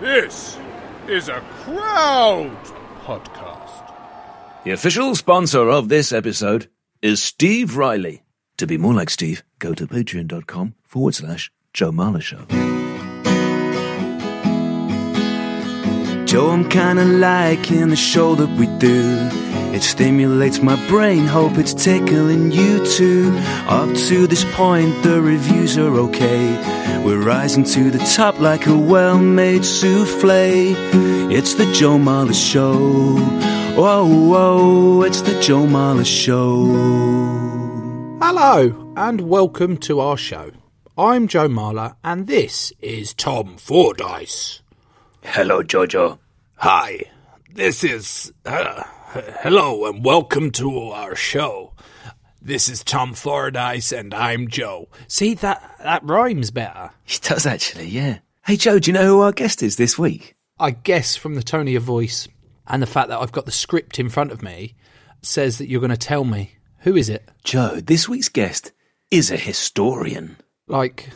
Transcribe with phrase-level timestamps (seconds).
[0.00, 0.56] This
[1.08, 2.56] is a crowd
[3.02, 3.92] podcast.
[4.62, 6.68] The official sponsor of this episode
[7.02, 8.22] is Steve Riley.
[8.58, 12.46] To be more like Steve, go to patreon.com forward slash Joe Marler Show.
[16.28, 19.00] Joe, I'm kinda liking the show that we do.
[19.72, 23.32] It stimulates my brain, hope it's tickling you too.
[23.66, 26.44] Up to this point, the reviews are okay.
[27.02, 30.76] We're rising to the top like a well made souffle.
[31.32, 32.74] It's the Joe Marler Show.
[33.74, 36.66] Whoa, whoa, it's the Joe Marler Show.
[38.20, 40.50] Hello, and welcome to our show.
[40.98, 44.60] I'm Joe Marler, and this is Tom Fordyce.
[45.22, 46.18] Hello, Jojo.
[46.56, 47.02] Hi,
[47.52, 48.32] this is.
[48.46, 48.82] Uh,
[49.40, 51.74] hello, and welcome to our show.
[52.40, 54.88] This is Tom Fordyce, and I'm Joe.
[55.08, 56.90] See, that, that rhymes better.
[57.06, 58.18] It does actually, yeah.
[58.46, 60.36] Hey, Joe, do you know who our guest is this week?
[60.58, 62.28] I guess from the tone of your voice
[62.66, 64.76] and the fact that I've got the script in front of me
[65.22, 66.52] says that you're going to tell me.
[66.82, 67.28] Who is it?
[67.44, 68.72] Joe, this week's guest
[69.10, 70.36] is a historian.
[70.68, 71.10] Like,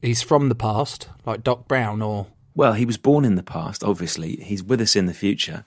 [0.00, 2.28] he's from the past, like Doc Brown, or.
[2.58, 4.34] Well, he was born in the past, obviously.
[4.34, 5.64] He's with us in the future.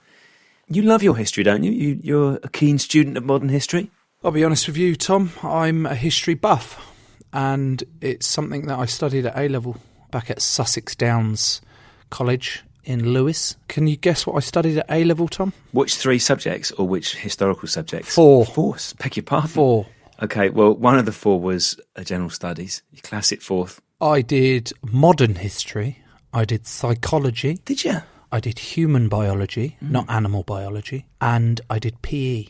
[0.67, 1.71] You love your history, don't you?
[1.71, 3.89] you you're a keen student of modern history.
[4.25, 5.31] I'll be honest with you, Tom.
[5.41, 6.93] I'm a history buff,
[7.31, 9.77] and it's something that I studied at A level
[10.11, 11.61] back at Sussex Downs
[12.09, 13.55] College in Lewes.
[13.69, 15.53] Can you guess what I studied at A level, Tom?
[15.71, 18.13] Which three subjects or which historical subjects?
[18.13, 18.45] Four.
[18.45, 18.75] Four.
[19.01, 19.49] Beg your pardon.
[19.49, 19.85] Four.
[20.21, 22.83] Okay, well, one of the four was a general studies.
[22.91, 23.79] Your classic fourth.
[24.01, 25.99] I did modern history.
[26.33, 27.59] I did psychology.
[27.65, 27.97] Did you?
[28.31, 29.91] I did human biology, mm.
[29.91, 32.45] not animal biology, and I did PE.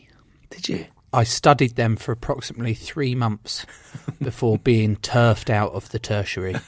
[0.50, 0.86] Did you?
[1.12, 3.66] I studied them for approximately three months
[4.22, 6.56] before being turfed out of the tertiary.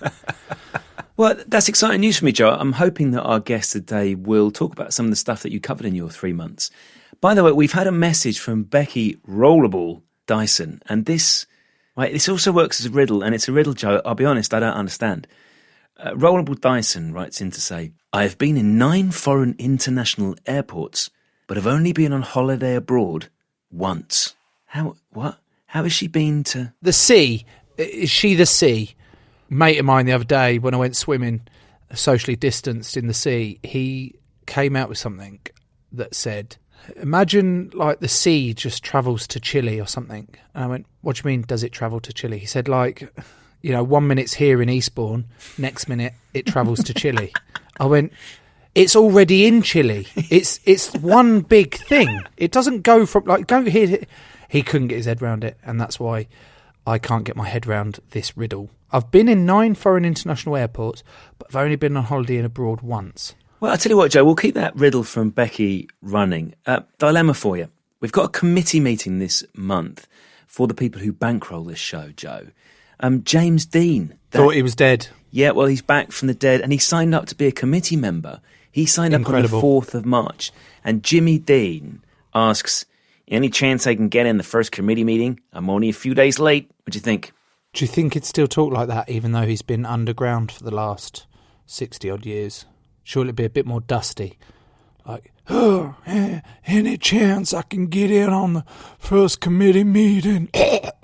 [1.17, 2.51] Well, that's exciting news for me, Joe.
[2.51, 5.61] I'm hoping that our guest today will talk about some of the stuff that you
[5.61, 6.73] covered in your three months.
[7.21, 11.47] By the way, we've had a message from Becky Rollable Dyson, and this,
[11.97, 14.03] right, this also works as a riddle, and it's a riddle, Joe.
[14.05, 15.29] I'll be honest, I don't understand.
[15.99, 21.11] Uh, Rollable Dyson writes in to say, I have been in nine foreign international airports,
[21.47, 23.29] but have only been on holiday abroad
[23.71, 24.35] once.
[24.67, 25.39] How, what?
[25.67, 26.73] How has she been to?
[26.83, 27.45] The sea,
[27.77, 28.95] is she the sea?
[29.51, 31.43] Mate of mine the other day when I went swimming,
[31.93, 34.15] socially distanced in the sea, he
[34.47, 35.41] came out with something
[35.93, 36.57] that said,
[36.97, 40.29] Imagine like the sea just travels to Chile or something.
[40.55, 42.39] And I went, What do you mean, does it travel to Chile?
[42.39, 43.13] He said, like,
[43.65, 45.25] you know, one minute's here in Eastbourne,
[45.57, 47.33] next minute it travels to Chile.
[47.81, 48.13] I went,
[48.75, 50.07] it's already in Chile.
[50.17, 52.23] It's it's one big thing.
[52.37, 54.05] It doesn't go from like don't hear.
[54.51, 56.29] He couldn't get his head round it, and that's why
[56.87, 58.69] I can't get my head round this riddle.
[58.93, 61.03] I've been in nine foreign international airports,
[61.39, 63.35] but I've only been on holiday in abroad once.
[63.61, 66.55] Well, I'll tell you what, Joe, we'll keep that riddle from Becky running.
[66.67, 67.71] Uh, dilemma for you.
[68.01, 70.07] We've got a committee meeting this month
[70.47, 72.49] for the people who bankroll this show, Joe.
[73.01, 74.15] Um, James Dean.
[74.31, 75.09] that- Thought he was dead.
[75.31, 77.97] yeah, well, he's back from the dead and he signed up to be a committee
[77.97, 78.41] member.
[78.71, 79.59] He signed Incredible.
[79.59, 80.51] up on the 4th of March.
[80.85, 82.03] And Jimmy Dean
[82.35, 82.85] asks,
[83.29, 85.41] Any chance I can get in the first committee meeting?
[85.53, 86.69] I'm only a few days late.
[86.85, 87.33] What do you think?
[87.73, 90.71] Do you think he'd still talk like that, even though he's been underground for the
[90.75, 91.27] last
[91.67, 92.67] sixty odd years?
[93.03, 94.39] Surely it'd be a bit more dusty.
[95.07, 95.95] Like, oh,
[96.67, 98.65] any chance I can get in on the
[98.99, 100.51] first committee meeting?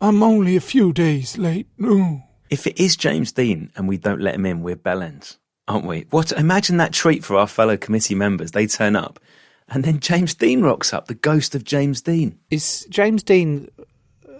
[0.00, 1.66] I'm only a few days late.
[1.82, 2.22] Ooh.
[2.50, 5.36] If it is James Dean and we don't let him in, we're bellends,
[5.66, 6.06] aren't we?
[6.10, 6.32] What?
[6.32, 8.52] Imagine that treat for our fellow committee members.
[8.52, 9.20] They turn up,
[9.68, 13.68] and then James Dean rocks up, the ghost of James Dean, Is James Dean?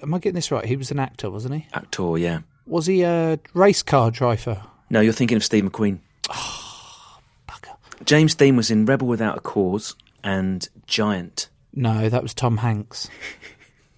[0.02, 0.64] Am I getting this right?
[0.64, 1.66] He was an actor, wasn't he?
[1.74, 2.16] actor.
[2.16, 2.40] Yeah.
[2.66, 4.62] Was he a race car driver?
[4.90, 5.98] No, you're thinking of Steve McQueen.
[6.30, 7.20] Ah,
[8.04, 11.48] James Dean was in Rebel Without a Cause and Giant.
[11.74, 13.08] No, that was Tom Hanks.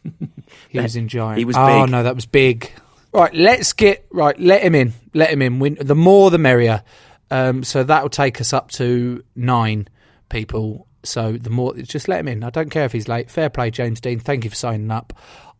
[0.70, 1.38] he was in Giant.
[1.38, 1.90] he was Oh big.
[1.92, 2.70] no, that was big.
[3.12, 4.38] Right, let's get right.
[4.38, 4.92] Let him in.
[5.14, 5.58] Let him in.
[5.58, 6.82] We, the more, the merrier.
[7.30, 9.88] Um, so that will take us up to nine
[10.28, 10.86] people.
[11.02, 12.44] So the more, just let him in.
[12.44, 13.30] I don't care if he's late.
[13.30, 14.20] Fair play, James Dean.
[14.20, 15.12] Thank you for signing up.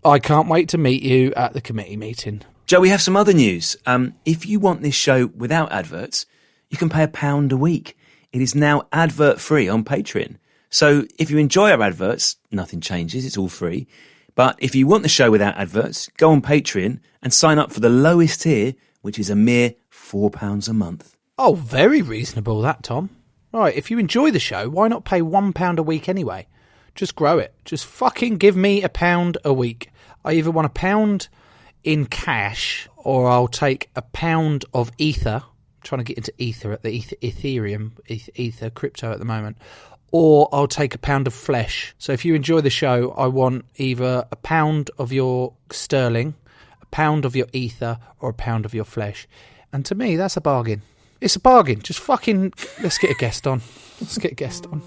[0.05, 2.43] I can't wait to meet you at the committee meeting.
[2.67, 3.77] Joe, we have some other news.
[3.87, 6.27] Um, if you want this show without adverts,
[6.69, 7.97] you can pay a pound a week.
[8.33, 10.37] It is now advert free on Patreon.
[10.71, 13.89] So if you enjoy our adverts, nothing changes, it's all free.
[14.41, 17.81] But if you want the show without adverts, go on Patreon and sign up for
[17.81, 18.73] the lowest tier,
[19.03, 21.15] which is a mere £4 a month.
[21.37, 23.11] Oh, very reasonable, that, Tom.
[23.53, 26.47] Right, if you enjoy the show, why not pay £1 a week anyway?
[26.95, 27.55] Just grow it.
[27.67, 29.91] Just fucking give me a pound a week.
[30.25, 31.29] I either want a pound
[31.85, 35.43] in cash or I'll take a pound of ether.
[35.45, 39.27] I'm trying to get into ether at the ether, Ethereum, eth- ether, crypto at the
[39.27, 39.59] moment.
[40.13, 41.95] Or I'll take a pound of flesh.
[41.99, 46.35] So if you enjoy the show, I want either a pound of your sterling,
[46.83, 49.29] a pound of your ether, or a pound of your flesh.
[49.73, 50.83] And to me, that's a bargain.
[51.21, 51.81] It's a bargain.
[51.81, 52.53] Just fucking
[52.83, 53.61] let's get a guest on.
[54.01, 54.83] Let's get a guest on.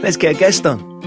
[0.00, 0.98] Let's get a guest on.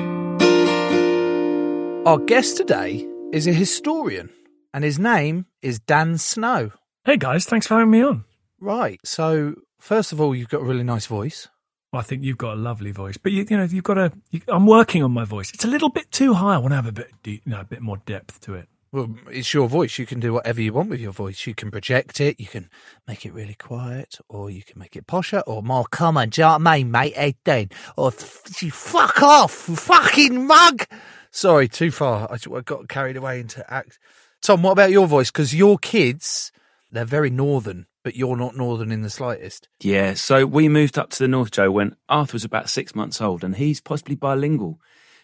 [2.05, 4.31] Our guest today is a historian,
[4.73, 6.71] and his name is Dan Snow.
[7.05, 8.25] Hey guys, thanks for having me on.
[8.59, 8.99] Right.
[9.05, 11.47] So, first of all, you've got a really nice voice.
[11.91, 14.13] Well, I think you've got a lovely voice, but you, you know you've got a.
[14.29, 15.51] You, I'm working on my voice.
[15.53, 16.55] It's a little bit too high.
[16.55, 18.69] I want to have a bit, deep, you know, a bit more depth to it.
[18.93, 19.97] Well, it's your voice.
[19.97, 21.45] You can do whatever you want with your voice.
[21.45, 22.39] You can project it.
[22.39, 22.69] You can
[23.07, 26.29] make it really quiet, or you can make it posher, or more common.
[26.29, 27.13] Do you know what I mean, mate?
[27.17, 30.85] Eighteen, or oh, f- you fuck off, fucking mug.
[31.29, 32.29] Sorry, too far.
[32.31, 33.99] I got carried away into act.
[34.41, 35.29] Tom, what about your voice?
[35.29, 36.53] Because your kids,
[36.89, 39.67] they're very northern, but you're not northern in the slightest.
[39.79, 43.21] Yeah, so we moved up to the North, Joe, when Arthur was about six months
[43.21, 44.79] old, and he's possibly bilingual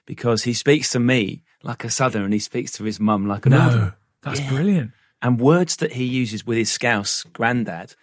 [0.05, 3.45] because he speaks to me like a Southerner and he speaks to his mum like
[3.45, 3.49] a.
[3.49, 3.91] No,
[4.21, 4.91] that's brilliant.
[5.21, 7.95] And words that he uses with his Scouse granddad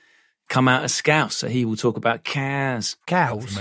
[0.49, 1.37] come out as Scouse.
[1.37, 3.59] So he will talk about cows, Cows.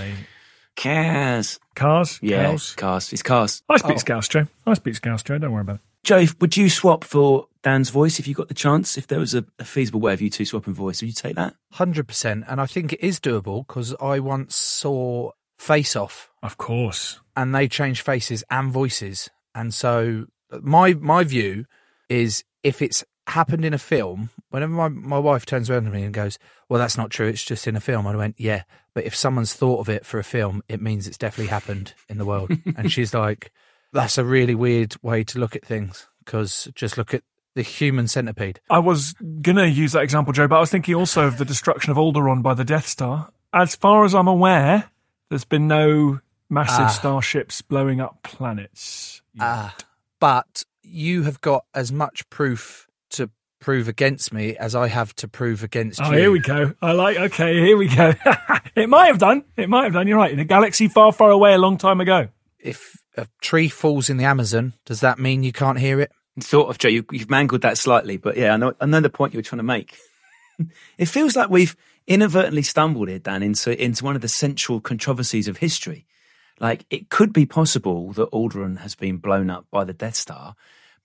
[0.76, 1.58] Cows.
[1.76, 2.74] Cars, Yeah, cows.
[2.74, 3.12] cars.
[3.12, 3.62] It's cars.
[3.68, 3.98] I speak Oh.
[3.98, 4.46] Scouse, Joe.
[4.66, 5.38] I speak Scouse, Joe.
[5.38, 5.80] Don't worry about it.
[6.02, 8.96] Joe, would you swap for Dan's voice if you got the chance?
[8.96, 11.34] If there was a, a feasible way of you two swapping voice, would you take
[11.34, 11.54] that?
[11.72, 16.58] Hundred percent, and I think it is doable because I once saw Face Off, Of
[16.58, 17.20] course.
[17.34, 21.64] and they changed faces and voices, and so uh, my my view
[22.08, 26.02] is if it's happened in a film, whenever my, my wife turns around to me
[26.02, 26.38] and goes,
[26.68, 27.28] "Well, that's not true.
[27.28, 28.64] It's just in a film," I went, "Yeah,
[28.94, 32.18] but if someone's thought of it for a film, it means it's definitely happened in
[32.18, 33.52] the world." and she's like,
[33.92, 37.22] "That's a really weird way to look at things because just look at
[37.54, 41.26] the human centipede." I was gonna use that example, Joe, but I was thinking also
[41.26, 43.30] of the destruction of Alderaan by the Death Star.
[43.52, 44.90] As far as I'm aware,
[45.30, 46.20] there's been no
[46.50, 46.88] massive Ah.
[46.88, 49.22] starships blowing up planets.
[49.40, 49.74] Ah,
[50.20, 53.30] but you have got as much proof to
[53.60, 56.04] prove against me as I have to prove against you.
[56.06, 56.18] Oh, you.
[56.18, 56.74] here we go.
[56.82, 57.16] I like.
[57.16, 58.12] Okay, here we go.
[58.76, 59.44] it might have done.
[59.56, 60.06] It might have done.
[60.06, 60.32] You're right.
[60.32, 62.28] In a galaxy far, far away, a long time ago.
[62.58, 66.12] If a tree falls in the Amazon, does that mean you can't hear it?
[66.40, 66.88] Sort of, Joe.
[66.88, 69.42] You, you've mangled that slightly, but yeah, I know, I know the point you were
[69.42, 69.96] trying to make.
[70.98, 71.76] it feels like we've
[72.06, 76.06] inadvertently stumbled here, Dan, into into one of the central controversies of history.
[76.60, 80.54] Like it could be possible that Alderaan has been blown up by the Death Star,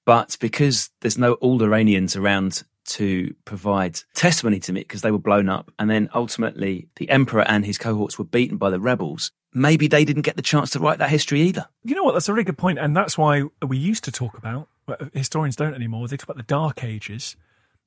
[0.05, 5.49] but because there's no Alderanians around to provide testimony to it because they were blown
[5.49, 9.31] up, and then ultimately the Emperor and his cohorts were beaten by the rebels.
[9.51, 11.67] Maybe they didn't get the chance to write that history either.
[11.83, 12.13] You know what?
[12.13, 14.67] That's a really good point, and that's why we used to talk about.
[15.13, 16.07] Historians don't anymore.
[16.07, 17.35] They talk about the Dark Ages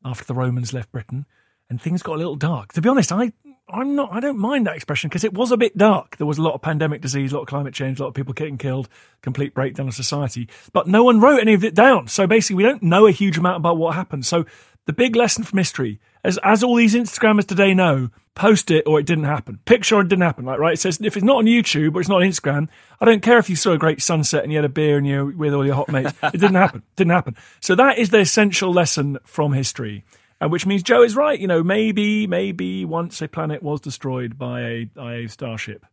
[0.05, 1.27] after the Romans left Britain,
[1.71, 2.73] and things got a little dark.
[2.73, 3.33] To be honest, I
[3.69, 4.13] I'm not.
[4.13, 6.17] I don't mind that expression because it was a bit dark.
[6.17, 8.15] There was a lot of pandemic disease, a lot of climate change, a lot of
[8.15, 8.89] people getting killed,
[9.23, 10.49] complete breakdown of society.
[10.73, 12.09] But no one wrote any of it down.
[12.09, 14.27] So basically, we don't know a huge amount about what happened.
[14.27, 14.45] So
[14.87, 18.99] the big lesson from history, as as all these Instagrammers today know, post it or
[18.99, 19.61] it didn't happen.
[19.65, 20.45] Picture it didn't happen.
[20.45, 22.69] Like right, it says if it's not on YouTube or it's not on Instagram,
[23.01, 25.07] I don't care if you saw a great sunset and you had a beer and
[25.07, 26.13] you're with all your hot mates.
[26.23, 26.83] It didn't happen.
[26.97, 27.37] Didn't happen.
[27.61, 30.05] So that is the essential lesson from history.
[30.41, 31.39] And which means Joe is right.
[31.39, 35.87] You know, maybe, maybe once a planet was destroyed by a, a starship.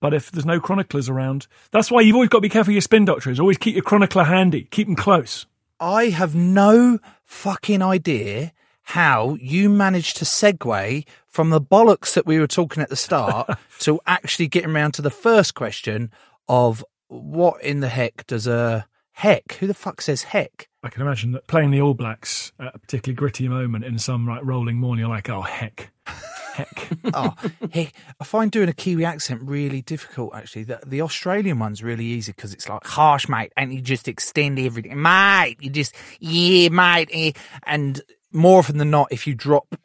[0.00, 2.82] But if there's no chroniclers around, that's why you've always got to be careful your
[2.82, 3.40] spin doctors.
[3.40, 4.62] Always keep your chronicler handy.
[4.70, 5.46] Keep them close.
[5.80, 8.52] I have no fucking idea
[8.82, 13.50] how you managed to segue from the bollocks that we were talking at the start
[13.80, 16.10] to actually getting around to the first question
[16.48, 19.54] of what in the heck does a heck?
[19.54, 20.68] Who the fuck says heck?
[20.82, 24.26] I can imagine that playing the All Blacks at a particularly gritty moment in some
[24.26, 25.90] like rolling morning, you're like, oh heck,
[26.56, 26.88] heck.
[27.14, 27.34] oh,
[27.72, 27.92] heck.
[28.20, 30.34] I find doing a Kiwi accent really difficult.
[30.34, 34.08] Actually, the, the Australian one's really easy because it's like harsh, mate, and you just
[34.08, 35.56] extend everything, mate.
[35.60, 37.32] You just yeah, mate, eh.
[37.64, 38.00] and
[38.32, 39.76] more often than not, if you drop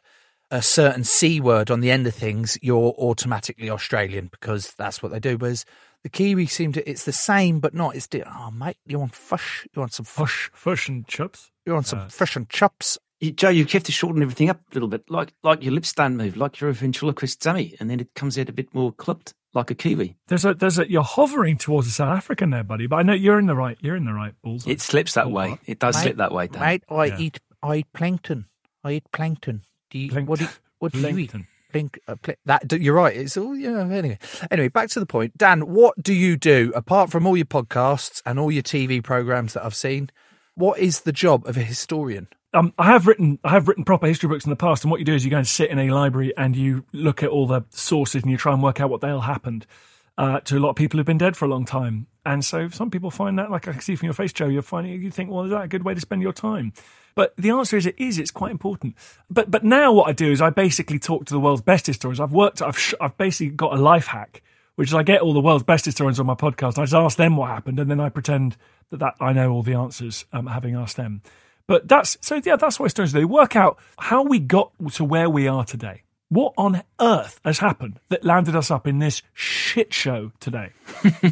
[0.49, 5.11] a certain c word on the end of things, you're automatically Australian because that's what
[5.11, 5.37] they do.
[5.37, 5.65] Whereas
[6.03, 7.95] the Kiwi seem to it's the same but not.
[7.95, 9.67] It's di- oh mate, you want fish?
[9.73, 10.15] You want some fish?
[10.15, 11.51] Fush, fush and chips?
[11.65, 12.97] You want some fish and chops?
[13.21, 15.85] You, Joe, you have to shorten everything up a little bit, like like your lip
[15.85, 18.91] stand move, like you're a ventriloquist dummy, and then it comes out a bit more
[18.91, 20.17] clipped, like a kiwi.
[20.27, 22.87] There's a there's a you're hovering towards a South African there, buddy.
[22.87, 24.65] But I know you're in the right you're in the right balls.
[24.67, 25.59] It slips that way.
[25.67, 26.61] It does Mate, slip that way, Dan.
[26.61, 27.17] Mate, I Yeah.
[27.19, 28.45] eat I eat plankton.
[28.83, 29.61] I eat plankton.
[29.91, 31.29] Do you, what do you, what do you eat?
[31.31, 31.47] Plankton.
[31.71, 33.15] Plink, uh, pl- that d- you're right.
[33.15, 33.81] It's all yeah.
[33.81, 34.17] Anyway,
[34.49, 35.37] anyway, back to the point.
[35.37, 39.53] Dan, what do you do apart from all your podcasts and all your TV programs
[39.53, 40.09] that I've seen?
[40.55, 42.27] What is the job of a historian?
[42.53, 44.99] Um, I have written I have written proper history books in the past, and what
[44.99, 47.47] you do is you go and sit in a library and you look at all
[47.47, 49.65] the sources and you try and work out what the hell happened
[50.17, 52.07] uh, to a lot of people who've been dead for a long time.
[52.25, 54.61] And so some people find that, like I can see from your face, Joe, you're
[54.61, 56.73] finding you think, well, is that a good way to spend your time?
[57.15, 58.19] But the answer is it is.
[58.19, 58.95] It's quite important.
[59.29, 62.19] But but now what I do is I basically talk to the world's best historians.
[62.19, 62.61] I've worked.
[62.61, 64.41] I've sh- I've basically got a life hack,
[64.75, 66.77] which is I get all the world's best historians on my podcast.
[66.77, 68.55] I just ask them what happened, and then I pretend
[68.91, 71.21] that, that I know all the answers, um, having asked them.
[71.71, 73.19] But that's so yeah, that's what historians do.
[73.19, 76.03] They work out how we got to where we are today.
[76.27, 80.71] What on earth has happened that landed us up in this shit show today?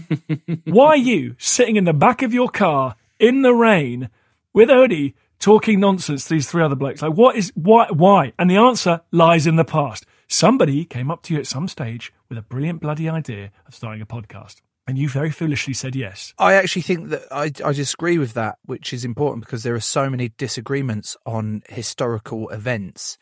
[0.64, 4.10] Why are you sitting in the back of your car in the rain
[4.54, 7.02] with a hoodie talking nonsense to these three other blokes?
[7.02, 7.88] Like, what is why?
[7.92, 8.32] Why?
[8.40, 10.06] And the answer lies in the past.
[10.30, 14.02] Somebody came up to you at some stage with a brilliant bloody idea of starting
[14.02, 16.34] a podcast, and you very foolishly said yes.
[16.40, 19.80] I actually think that I, I disagree with that, which is important because there are
[19.80, 23.20] so many disagreements on historical events.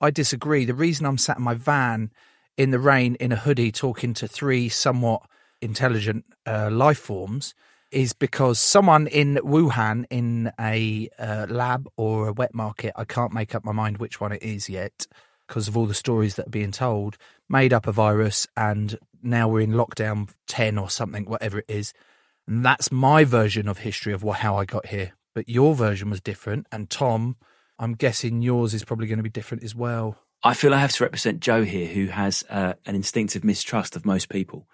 [0.00, 0.64] I disagree.
[0.64, 2.12] The reason I'm sat in my van
[2.56, 5.22] in the rain in a hoodie talking to three somewhat
[5.60, 7.52] intelligent uh, life forms
[7.90, 13.32] is because someone in Wuhan in a uh, lab or a wet market, I can't
[13.32, 15.08] make up my mind which one it is yet
[15.48, 17.16] because of all the stories that are being told,
[17.48, 21.92] made up a virus and now we're in lockdown 10 or something, whatever it is.
[22.46, 25.12] And that's my version of history of how I got here.
[25.34, 26.66] But your version was different.
[26.72, 27.36] And Tom,
[27.78, 30.16] I'm guessing yours is probably going to be different as well.
[30.42, 34.06] I feel I have to represent Joe here, who has uh, an instinctive mistrust of
[34.06, 34.66] most people.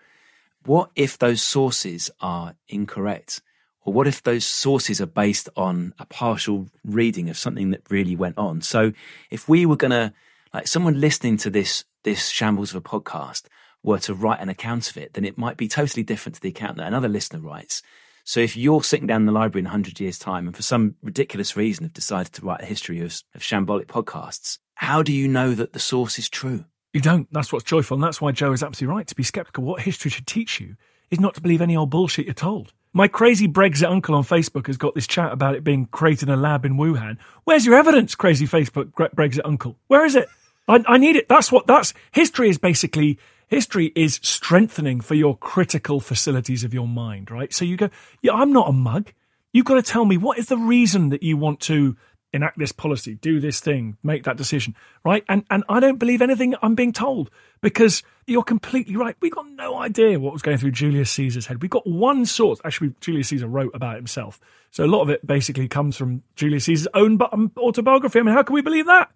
[0.65, 3.43] What if those sources are incorrect?
[3.83, 8.17] Or what if those sources are based on a partial reading of something that really
[8.17, 8.63] went on?
[8.63, 8.93] So
[9.31, 10.13] if we were going to,
[10.55, 13.45] like someone listening to this, this shambles of a podcast
[13.85, 16.49] were to write an account of it, then it might be totally different to the
[16.49, 17.83] account that another listener writes.
[18.25, 20.97] So if you're sitting down in the library in 100 years' time and for some
[21.03, 25.29] ridiculous reason have decided to write a history of, of shambolic podcasts, how do you
[25.29, 26.65] know that the source is true?
[26.95, 27.31] You don't.
[27.33, 29.07] That's what's joyful, and that's why Joe is absolutely right.
[29.07, 30.77] To be sceptical, what history should teach you
[31.11, 32.73] is not to believe any old bullshit you're told.
[32.93, 36.35] My crazy Brexit uncle on Facebook has got this chat about it being created in
[36.35, 37.19] a lab in Wuhan.
[37.43, 39.77] Where's your evidence, crazy Facebook Brexit uncle?
[39.89, 40.29] Where is it?
[40.69, 41.29] I, I need it.
[41.29, 41.67] That's what.
[41.67, 43.19] That's history is basically.
[43.49, 47.53] History is strengthening for your critical facilities of your mind, right?
[47.53, 47.91] So you go,
[48.23, 49.13] yeah, I'm not a mug.
[49.53, 51.97] You've got to tell me what is the reason that you want to
[52.35, 54.75] enact this policy, do this thing, make that decision,
[55.05, 55.25] right?
[55.29, 59.17] And and I don't believe anything I'm being told because you're completely right.
[59.21, 61.63] We got no idea what was going through Julius Caesar's head.
[61.63, 62.61] We got one source.
[62.65, 64.41] Actually, Julius Caesar wrote about himself,
[64.73, 68.19] so a lot of it basically comes from Julius Caesar's own um, autobiography.
[68.19, 69.11] I mean, how can we believe that?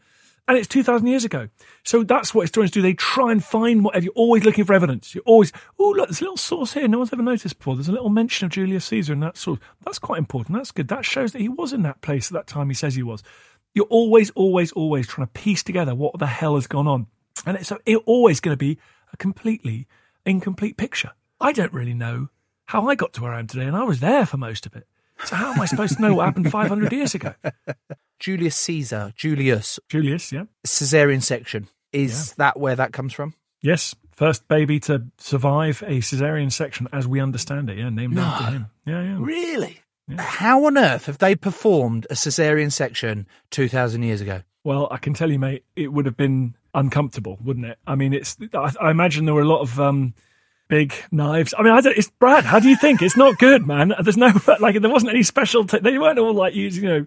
[0.49, 1.51] And it's 2,000 years ago.
[1.85, 2.81] So that's what historians do.
[2.81, 4.05] They try and find whatever.
[4.05, 5.15] You're always looking for evidence.
[5.15, 6.89] You're always, oh, look, there's a little source here.
[6.89, 7.77] No one's ever noticed before.
[7.77, 9.61] There's a little mention of Julius Caesar in that source.
[9.85, 10.57] That's quite important.
[10.57, 10.89] That's good.
[10.89, 13.23] That shows that he was in that place at that time he says he was.
[13.75, 17.09] You're always, always, always trying to piece together what the hell has gone on.
[17.45, 18.79] And it's, it's always going to be
[19.13, 19.87] a completely
[20.25, 21.13] incomplete picture.
[21.41, 22.31] I don't really know
[22.65, 24.75] how I got to where I am today, and I was there for most of
[24.75, 24.87] it.
[25.25, 27.35] So how am I supposed to know what happened 500 years ago?
[28.19, 30.45] Julius Caesar, Julius, Julius, yeah.
[30.67, 31.69] cesarean section.
[31.93, 33.35] Is that where that comes from?
[33.63, 37.79] Yes, first baby to survive a cesarean section as we understand it.
[37.79, 38.67] Yeah, named after him.
[38.85, 39.17] Yeah, yeah.
[39.19, 39.81] Really?
[40.17, 44.43] How on earth have they performed a cesarean section 2,000 years ago?
[44.65, 47.79] Well, I can tell you, mate, it would have been uncomfortable, wouldn't it?
[47.87, 48.37] I mean, it's.
[48.55, 50.15] I, I imagine there were a lot of um,
[50.69, 51.55] big knives.
[51.59, 51.97] I mean, I don't.
[51.97, 52.45] It's Brad.
[52.45, 53.03] How do you think?
[53.03, 53.95] It's not good, man.
[54.03, 54.81] There's no like.
[54.81, 55.65] There wasn't any special.
[55.65, 57.07] T- they weren't all like using, you know,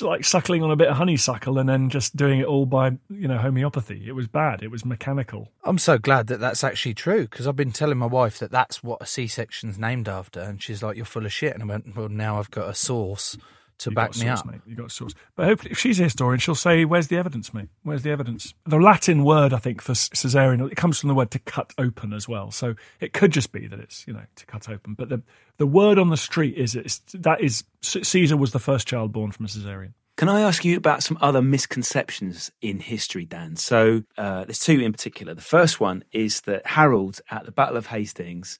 [0.00, 3.28] like suckling on a bit of honeysuckle and then just doing it all by you
[3.28, 4.04] know homeopathy.
[4.06, 4.62] It was bad.
[4.62, 5.48] It was mechanical.
[5.64, 8.82] I'm so glad that that's actually true because I've been telling my wife that that's
[8.82, 11.96] what a C-section's named after, and she's like, "You're full of shit." And I went,
[11.96, 13.36] "Well, now I've got a source
[13.80, 14.60] to You back got me source, up." mate.
[14.66, 15.14] You got a source.
[15.36, 17.68] But hopefully, if she's a historian, she'll say, "Where's the evidence, mate?
[17.82, 21.30] Where's the evidence?" The Latin word, I think, for cesarean, it comes from the word
[21.32, 22.50] to cut open as well.
[22.50, 24.94] So it could just be that it's you know to cut open.
[24.94, 25.22] But the
[25.58, 29.30] the word on the street is it's, that is Caesar was the first child born
[29.32, 29.92] from a cesarean.
[30.16, 33.56] Can I ask you about some other misconceptions in history, Dan?
[33.56, 35.32] So uh, there's two in particular.
[35.32, 38.58] The first one is that Harold at the Battle of Hastings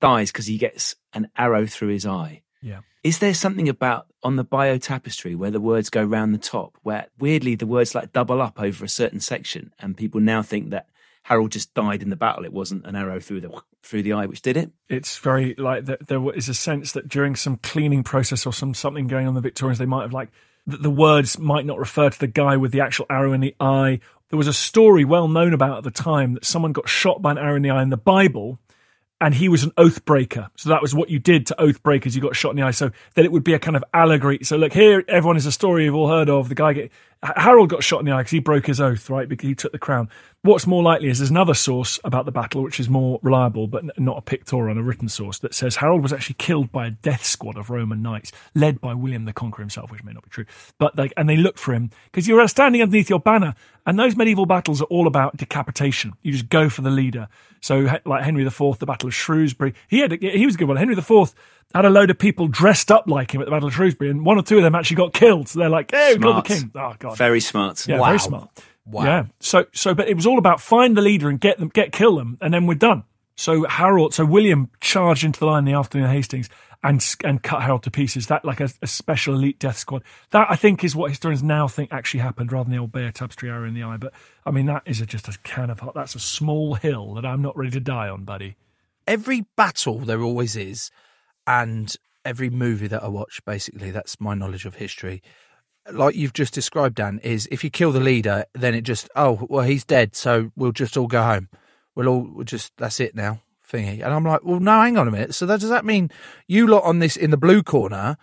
[0.00, 2.42] dies because he gets an arrow through his eye.
[2.62, 2.80] Yeah.
[3.02, 6.76] Is there something about on the Bayeux Tapestry where the words go round the top,
[6.82, 10.70] where weirdly the words like double up over a certain section, and people now think
[10.70, 10.86] that
[11.24, 12.44] Harold just died in the battle?
[12.44, 14.70] It wasn't an arrow through the through the eye which did it.
[14.88, 16.08] It's very like that.
[16.08, 19.40] There is a sense that during some cleaning process or some something going on the
[19.40, 20.28] Victorians, they might have like
[20.66, 23.54] that the words might not refer to the guy with the actual arrow in the
[23.58, 24.00] eye.
[24.28, 27.32] There was a story well known about at the time that someone got shot by
[27.32, 28.58] an arrow in the eye in the Bible,
[29.20, 30.48] and he was an oath breaker.
[30.56, 32.16] So that was what you did to oath breakers.
[32.16, 32.70] You got shot in the eye.
[32.70, 34.38] So that it would be a kind of allegory.
[34.42, 36.48] So look here, everyone is a story you've all heard of.
[36.48, 39.28] The guy get Harold got shot in the eye because he broke his oath, right?
[39.28, 40.08] Because he took the crown.
[40.42, 43.98] What's more likely is there's another source about the battle, which is more reliable, but
[43.98, 47.22] not a pictorial, a written source, that says Harold was actually killed by a death
[47.22, 50.46] squad of Norman knights, led by William the Conqueror himself, which may not be true.
[50.78, 53.98] But like, and they looked for him because you were standing underneath your banner, and
[53.98, 56.14] those medieval battles are all about decapitation.
[56.22, 57.28] You just go for the leader.
[57.60, 60.78] So, like Henry IV, the Battle of Shrewsbury, he had he was a good one.
[60.78, 61.34] Henry IV
[61.74, 64.24] had a load of people dressed up like him at the Battle of Shrewsbury, and
[64.24, 65.48] one or two of them actually got killed.
[65.48, 67.86] So they're like, "Hey, we killed the king!" Oh god, Very smart.
[67.88, 68.06] yeah, Wow.
[68.06, 68.48] very smart.
[68.86, 69.04] Wow.
[69.04, 69.24] Yeah.
[69.40, 72.16] So so but it was all about find the leader and get them get kill
[72.16, 73.04] them and then we're done.
[73.36, 76.48] So Harold so William charged into the line in the afternoon of Hastings
[76.82, 78.26] and and cut Harold to pieces.
[78.26, 80.02] That like a, a special elite death squad.
[80.30, 83.12] That I think is what historians now think actually happened rather than the old Bayeux
[83.12, 83.96] Tapestry arrow in the eye.
[83.98, 84.12] But
[84.44, 85.94] I mean that is a, just a can of hot.
[85.94, 88.56] That's a small hill that I'm not ready to die on, buddy.
[89.06, 90.90] every battle there always is,
[91.50, 95.20] and every movie that I watch, basically, that's my knowledge of history.
[95.90, 99.46] Like you've just described, Dan, is if you kill the leader, then it just oh
[99.50, 101.48] well he's dead, so we'll just all go home.
[101.96, 103.94] We'll all we'll just that's it now, thingy.
[103.94, 105.34] And I'm like, well, no, hang on a minute.
[105.34, 106.10] So that, does that mean
[106.46, 108.16] you lot on this in the blue corner,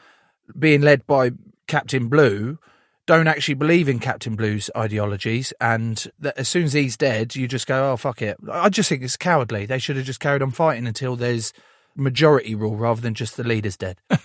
[0.58, 1.32] being led by
[1.68, 2.60] Captain Blue,
[3.08, 7.48] don't actually believe in Captain Blue's ideologies, and that as soon as he's dead, you
[7.48, 8.38] just go, oh fuck it.
[8.50, 9.66] I just think it's cowardly.
[9.66, 11.52] They should have just carried on fighting until there's
[11.98, 13.98] majority rule rather than just the leader's dead.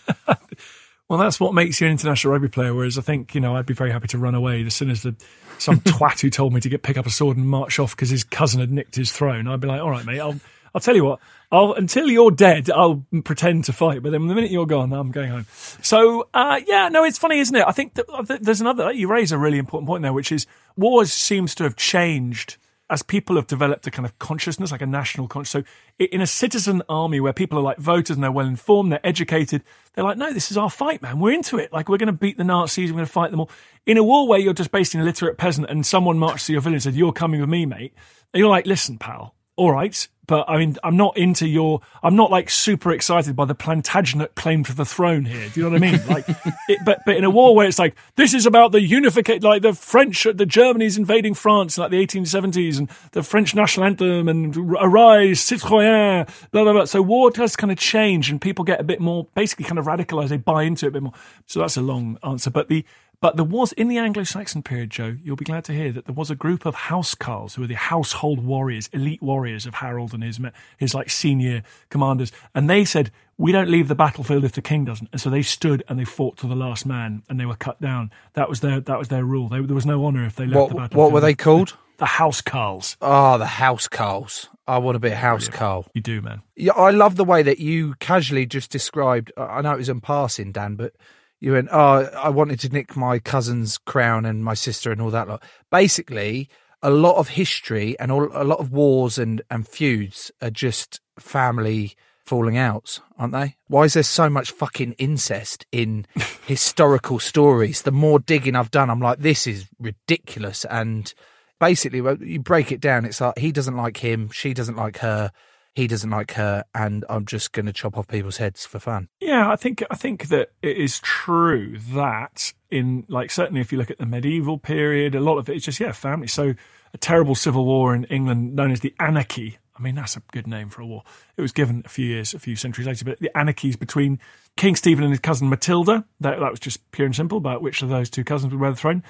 [1.13, 2.73] Well, that's what makes you an international rugby player.
[2.73, 5.03] Whereas I think you know I'd be very happy to run away as soon as
[5.03, 5.15] the
[5.59, 8.09] some twat who told me to get pick up a sword and march off because
[8.09, 9.47] his cousin had nicked his throne.
[9.47, 10.41] I'd be like, all right, mate, I'll
[10.75, 11.21] I'll tell you what.
[11.51, 14.03] I'll until you're dead, I'll pretend to fight.
[14.03, 15.47] But then the minute you're gone, I'm going home.
[15.83, 17.65] So uh, yeah, no, it's funny, isn't it?
[17.67, 18.91] I think that, that there's another.
[18.91, 20.47] You raise a really important point there, which is
[20.79, 22.57] wars seems to have changed
[22.91, 25.67] as people have developed a kind of consciousness, like a national consciousness.
[25.99, 29.07] So in a citizen army where people are like voters and they're well informed, they're
[29.07, 29.63] educated,
[29.95, 31.19] they're like, no, this is our fight, man.
[31.19, 31.73] We're into it.
[31.73, 32.91] Like we're going to beat the Nazis.
[32.91, 33.51] We're going to fight them all.
[33.87, 36.61] In a war where you're just basically an illiterate peasant and someone marched to your
[36.61, 37.95] village and said, you're coming with me, mate.
[38.35, 40.09] And you're like, listen, pal, all right.
[40.27, 44.35] But I mean, I'm not into your, I'm not like super excited by the Plantagenet
[44.35, 45.49] claim to the throne here.
[45.49, 46.07] Do you know what I mean?
[46.09, 46.25] Like,
[46.69, 49.63] it, but, but in a war where it's like, this is about the unification, like
[49.63, 54.29] the French, the Germany's invading France in like the 1870s and the French national anthem
[54.29, 56.85] and arise, citoyen, blah, blah, blah.
[56.87, 59.87] So war does kind of change and people get a bit more, basically kind of
[59.87, 60.29] radicalized.
[60.29, 61.15] They buy into it a bit more.
[61.47, 62.51] So that's a long answer.
[62.51, 62.85] But the,
[63.23, 65.17] but there was in the Anglo-Saxon period, Joe.
[65.23, 67.75] You'll be glad to hear that there was a group of housecarls who were the
[67.75, 70.41] household warriors, elite warriors of Harold and his
[70.77, 74.85] his like senior commanders, and they said, "We don't leave the battlefield if the king
[74.85, 77.55] doesn't." And so they stood and they fought to the last man, and they were
[77.55, 78.11] cut down.
[78.33, 79.49] That was their that was their rule.
[79.49, 80.99] They, there was no honour if they left the battlefield.
[80.99, 81.77] what were they called?
[81.99, 82.97] The housecarls.
[83.01, 84.49] Oh, ah, the house Carls.
[84.67, 85.87] I want to be a house Carl.
[85.95, 86.43] You do, man.
[86.57, 89.31] Yeah, I love the way that you casually just described.
[89.37, 90.95] I know it was in passing, Dan, but
[91.43, 95.11] you went, "Oh, I wanted to nick my cousin's crown and my sister and all
[95.11, 95.43] that." Lot.
[95.73, 96.49] Basically,
[96.83, 101.01] a lot of history and all, a lot of wars and and feuds are just
[101.19, 103.57] family falling outs, aren't they?
[103.67, 106.07] Why is there so much fucking incest in
[106.47, 107.83] historical stories?
[107.83, 110.65] The more digging I've done, I'm like, this is ridiculous.
[110.67, 111.13] And
[111.59, 114.99] basically, when you break it down, it's like he doesn't like him, she doesn't like
[114.99, 115.33] her
[115.75, 119.09] he doesn't like her, and I'm just going to chop off people's heads for fun.
[119.21, 123.79] Yeah, I think I think that it is true that in like certainly if you
[123.79, 126.27] look at the medieval period, a lot of it is just yeah family.
[126.27, 126.55] So
[126.93, 129.59] a terrible civil war in England known as the Anarchy.
[129.75, 131.03] I mean that's a good name for a war.
[131.37, 134.21] It was given a few years, a few centuries later, but the anarchies between
[134.57, 136.05] King Stephen and his cousin Matilda.
[136.21, 138.71] That that was just pure and simple about which of those two cousins would wear
[138.71, 139.03] the throne.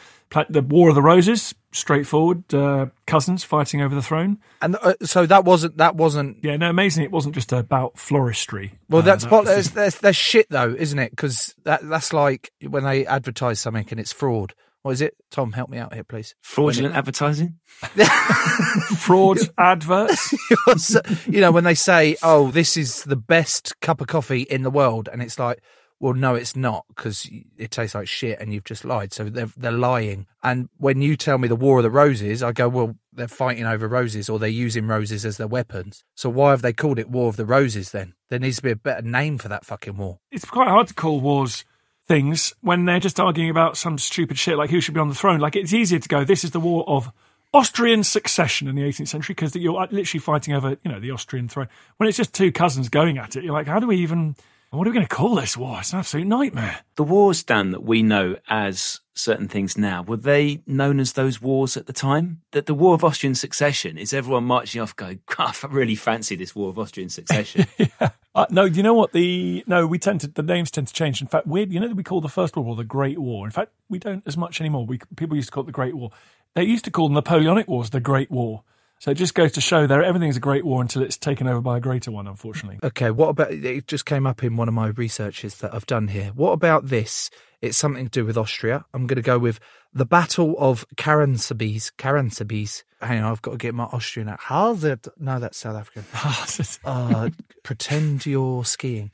[0.49, 4.39] The War of the Roses, straightforward, uh, cousins fighting over the throne.
[4.63, 6.39] And uh, so that wasn't that wasn't.
[6.43, 7.05] Yeah, no, amazing.
[7.05, 8.73] It wasn't just about floristry.
[8.89, 9.45] Well, Uh, that's that part.
[9.45, 11.11] was That's, that's that's shit though, isn't it?
[11.11, 14.55] Because that that's like when they advertise something and it's fraud.
[14.83, 15.15] What is it?
[15.31, 16.35] Tom, help me out here, please.
[16.43, 17.59] Fraudulent advertising.
[18.99, 20.35] fraud adverts.
[21.27, 24.71] You know, when they say, "Oh, this is the best cup of coffee in the
[24.71, 25.63] world," and it's like,
[26.01, 29.51] "Well, no, it's not because it tastes like shit, and you've just lied." So they're
[29.57, 30.27] they're lying.
[30.43, 33.67] And when you tell me the War of the Roses, I go, "Well, they're fighting
[33.67, 36.05] over roses, or they're using roses as their weapons.
[36.15, 38.15] So why have they called it War of the Roses then?
[38.31, 40.19] There needs to be a better name for that fucking war.
[40.31, 41.65] It's quite hard to call wars
[42.13, 45.15] things when they're just arguing about some stupid shit like who should be on the
[45.15, 45.41] throne.
[45.41, 47.11] Like it's easier to go, this is the war of
[47.55, 51.11] Austrian succession in the 18th century because you're uh, literally fighting over, you know, the
[51.11, 51.69] Austrian throne.
[51.97, 54.37] When it's just two cousins going at it, you're like, how do we even,
[54.79, 55.79] what are we going to call this war?
[55.81, 56.81] It's an absolute nightmare.
[56.97, 61.43] The wars, Dan, that we know as certain things now, were they known as those
[61.43, 62.41] wars at the time?
[62.53, 66.57] That the War of Austrian Succession is everyone marching off going, I really fancy this
[66.57, 67.67] War of Austrian Succession.
[67.77, 68.11] yeah.
[68.35, 69.13] Uh, no, you know what?
[69.13, 71.21] The no, we tend to the names tend to change.
[71.21, 73.45] In fact, we you know that we call the First World War the Great War.
[73.45, 74.87] In fact, we don't as much anymore.
[74.87, 76.13] We people used to call it the Great War.
[76.55, 78.63] They used to call the Napoleonic Wars the Great War.
[79.03, 81.61] So it just goes to show that everything's a great war until it's taken over
[81.61, 82.79] by a greater one, unfortunately.
[82.85, 83.89] Okay, what about it?
[83.89, 86.31] Just came up in one of my researches that I've done here.
[86.37, 87.29] What about this?
[87.61, 88.85] It's something to do with Austria.
[88.95, 89.59] I'm going to go with
[89.93, 91.91] the Battle of Karansabis.
[91.99, 92.85] Karansabis.
[93.01, 94.39] Hang on, I've got to get my Austrian out.
[94.41, 95.09] How's it?
[95.19, 96.05] No, that's South African.
[96.85, 97.31] uh,
[97.65, 99.11] pretend you're skiing.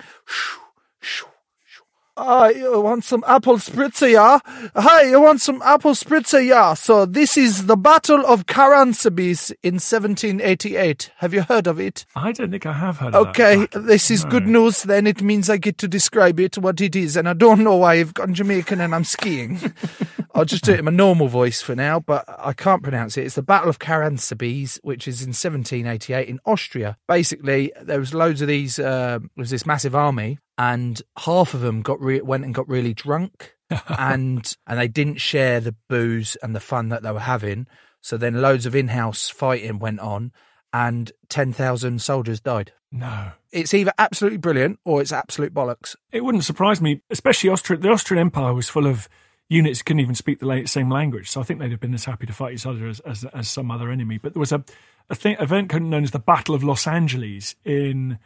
[2.18, 4.40] I want some apple spritzer, yeah?
[4.74, 6.74] Hi, you want some apple spritzer, yeah?
[6.74, 11.12] So this is the Battle of Karansabis in 1788.
[11.18, 12.06] Have you heard of it?
[12.16, 13.30] I don't think I have heard of it.
[13.30, 14.30] Okay, this is no.
[14.30, 15.06] good news then.
[15.06, 17.16] It means I get to describe it, what it is.
[17.16, 19.72] And I don't know why I've gone Jamaican and I'm skiing.
[20.34, 23.26] I'll just do it in my normal voice for now, but I can't pronounce it.
[23.26, 26.96] It's the Battle of Karansabis, which is in 1788 in Austria.
[27.06, 31.80] Basically, there was loads of these, uh, was this massive army and half of them
[31.80, 33.54] got re- went and got really drunk
[33.88, 37.66] and and they didn't share the booze and the fun that they were having.
[38.00, 40.32] So then loads of in-house fighting went on
[40.72, 42.72] and 10,000 soldiers died.
[42.92, 43.32] No.
[43.52, 45.96] It's either absolutely brilliant or it's absolute bollocks.
[46.12, 49.08] It wouldn't surprise me especially Austria the Austrian empire was full of
[49.48, 51.30] units couldn't even speak the same language.
[51.30, 53.48] So i think they'd have been as happy to fight each other as as, as
[53.48, 54.18] some other enemy.
[54.18, 54.64] But there was a
[55.10, 58.18] a thing, event known as the battle of los angeles in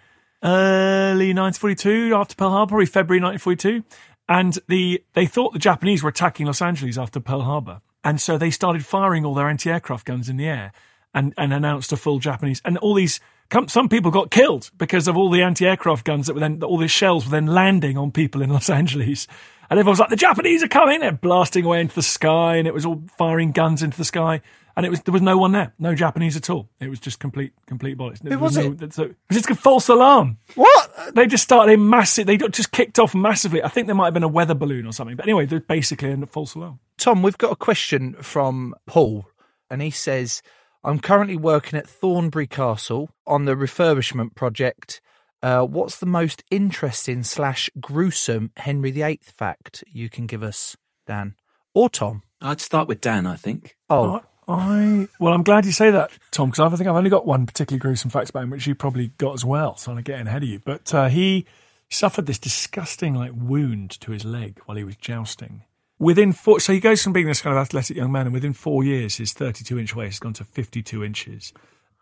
[0.43, 3.85] early 1942, after Pearl Harbor, probably February 1942.
[4.29, 7.81] And the they thought the Japanese were attacking Los Angeles after Pearl Harbor.
[8.05, 10.73] And so they started firing all their anti aircraft guns in the air
[11.15, 12.61] and, and announced a full Japanese.
[12.65, 13.21] And all these,
[13.69, 16.79] some people got killed because of all the anti aircraft guns that were then, all
[16.79, 19.27] these shells were then landing on people in Los Angeles.
[19.71, 21.01] And everyone was like, the Japanese are coming.
[21.01, 24.41] They're blasting away into the sky and it was all firing guns into the sky
[24.77, 26.69] and it was there was no one there, no Japanese at all.
[26.81, 28.25] It was just complete complete bollocks.
[28.25, 28.95] It was, was no, it?
[28.95, 30.39] So, it was just a false alarm.
[30.55, 31.15] What?
[31.15, 32.27] They just started in massive.
[32.27, 33.63] They just kicked off massively.
[33.63, 35.17] I think there might have been a weather balloon or something.
[35.17, 36.81] But anyway, they're basically a false alarm.
[36.97, 39.27] Tom, we've got a question from Paul,
[39.71, 40.43] and he says,
[40.85, 45.01] "I'm currently working at Thornbury Castle on the refurbishment project."
[45.43, 51.35] Uh, what's the most interesting slash gruesome Henry VIII fact you can give us, Dan
[51.75, 52.23] or Tom?
[52.41, 53.27] I'd start with Dan.
[53.27, 53.77] I think.
[53.91, 57.27] Oh, I well, I'm glad you say that, Tom, because I think I've only got
[57.27, 59.77] one particularly gruesome fact about him, which you probably got as well.
[59.77, 60.59] So I'm getting ahead of you.
[60.59, 61.47] But uh, he
[61.89, 65.63] suffered this disgusting like wound to his leg while he was jousting.
[65.99, 68.53] Within four, so he goes from being this kind of athletic young man, and within
[68.53, 71.53] four years, his 32 inch waist has gone to 52 inches.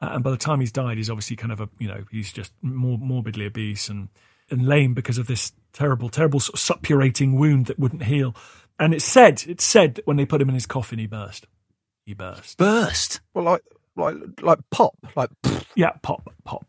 [0.00, 2.32] Uh, and by the time he's died, he's obviously kind of a you know he's
[2.32, 4.08] just more morbidly obese and
[4.50, 8.34] and lame because of this terrible, terrible sort of suppurating wound that wouldn't heal.
[8.78, 11.46] And it's said, it's said that when they put him in his coffin, he burst
[12.04, 12.58] he burst.
[12.58, 13.20] Burst?
[13.34, 13.62] Well, like
[13.96, 15.30] like like pop, like
[15.74, 16.66] yeah, pop, pop.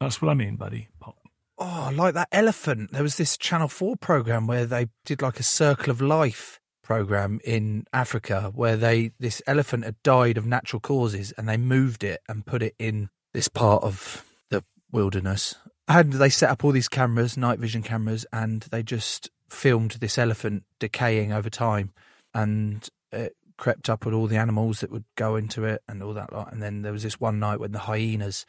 [0.00, 0.88] That's what I mean, buddy.
[1.00, 1.16] Pop.
[1.58, 2.92] Oh, like that elephant.
[2.92, 7.38] There was this Channel Four program where they did like a Circle of Life program
[7.44, 12.20] in Africa where they this elephant had died of natural causes and they moved it
[12.28, 15.54] and put it in this part of the wilderness.
[15.86, 20.18] And they set up all these cameras, night vision cameras, and they just filmed this
[20.18, 21.92] elephant decaying over time.
[22.32, 26.14] And it crept up with all the animals that would go into it and all
[26.14, 26.52] that lot.
[26.52, 28.46] And then there was this one night when the hyenas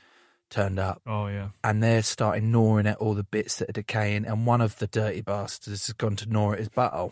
[0.49, 1.01] turned up.
[1.05, 1.49] Oh yeah.
[1.63, 4.87] And they're starting gnawing at all the bits that are decaying and one of the
[4.87, 7.11] dirty bastards has gone to gnaw at his butthole.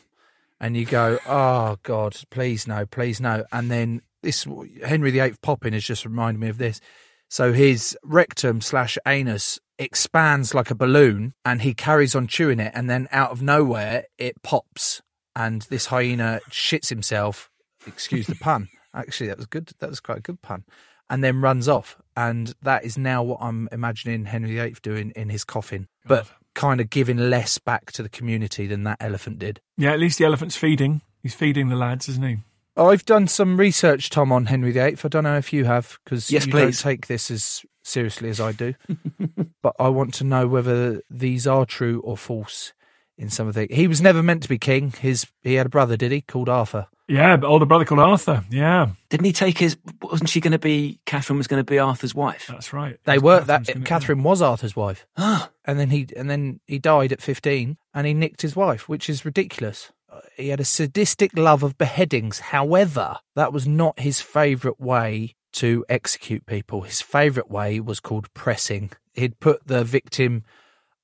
[0.62, 3.44] And you go, Oh God, please no, please no.
[3.52, 4.48] And then this
[4.86, 6.82] Henry VIII popping has just reminded me of this.
[7.28, 12.72] So his rectum slash anus expands like a balloon and he carries on chewing it
[12.74, 15.02] and then out of nowhere it pops
[15.36, 17.49] and this hyena shits himself
[17.86, 18.70] excuse the pun.
[18.94, 19.72] Actually, that was good.
[19.80, 20.64] That was quite a good pun.
[21.10, 21.98] And then runs off.
[22.16, 26.26] And that is now what I'm imagining Henry VIII doing in his coffin, God.
[26.26, 29.62] but kind of giving less back to the community than that elephant did.
[29.78, 31.02] Yeah, at least the elephant's feeding.
[31.22, 32.38] He's feeding the lads, isn't he?
[32.76, 34.98] I've done some research, Tom, on Henry VIII.
[35.04, 36.62] I don't know if you have, because yes, you please.
[36.62, 38.74] don't take this as seriously as I do.
[39.62, 42.74] but I want to know whether these are true or false
[43.20, 43.68] in some of the.
[43.70, 44.92] He was never meant to be king.
[45.00, 46.88] His he had a brother, did he, called Arthur?
[47.08, 48.44] Yeah, but older brother called Arthur.
[48.52, 49.78] Yeah, Didn't he take his?
[50.02, 51.00] Wasn't she going to be?
[51.06, 52.46] Catherine was going to be Arthur's wife.
[52.48, 52.98] that's right.
[53.06, 56.30] They That's were Catherine's that gonna- Catherine was Arthur's wife, Ah, and then he and
[56.30, 59.92] then he died at fifteen, and he nicked his wife, which is ridiculous.
[60.12, 62.40] Uh, He had a sadistic love of beheadings.
[62.40, 66.82] However, that was not his favourite way to execute people.
[66.84, 68.92] His favourite way was called pressing.
[69.14, 70.44] He'd put the victim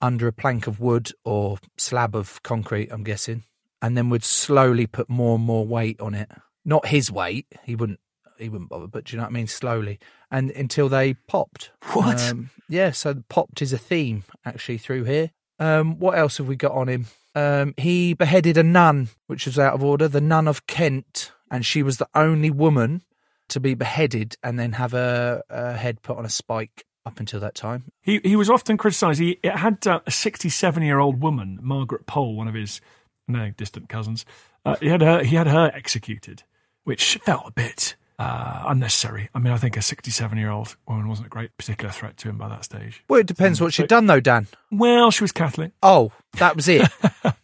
[0.01, 3.43] under a plank of wood or slab of concrete, I'm guessing,
[3.81, 6.29] and then would slowly put more and more weight on it.
[6.63, 7.47] Not his weight.
[7.63, 7.99] He wouldn't.
[8.37, 8.87] He wouldn't bother.
[8.87, 9.47] But do you know what I mean?
[9.47, 9.99] Slowly,
[10.31, 11.71] and until they popped.
[11.93, 12.21] What?
[12.21, 12.91] Um, yeah.
[12.91, 15.31] So popped is a theme actually through here.
[15.59, 17.07] Um, what else have we got on him?
[17.33, 20.07] Um, he beheaded a nun, which was out of order.
[20.07, 23.03] The nun of Kent, and she was the only woman
[23.49, 27.39] to be beheaded and then have her, her head put on a spike up until
[27.39, 27.85] that time.
[28.01, 29.19] He he was often criticised.
[29.19, 32.81] He it had uh, a 67 year old woman, Margaret Pole, one of his
[33.27, 34.25] no distant cousins.
[34.63, 36.43] Uh, he had her he had her executed,
[36.83, 39.29] which felt a bit uh, unnecessary.
[39.35, 42.29] I mean, I think a 67 year old woman wasn't a great particular threat to
[42.29, 43.03] him by that stage.
[43.07, 44.47] Well, it depends what she'd done, though, Dan.
[44.71, 45.71] Well, she was Catholic.
[45.83, 46.87] Oh, that was it.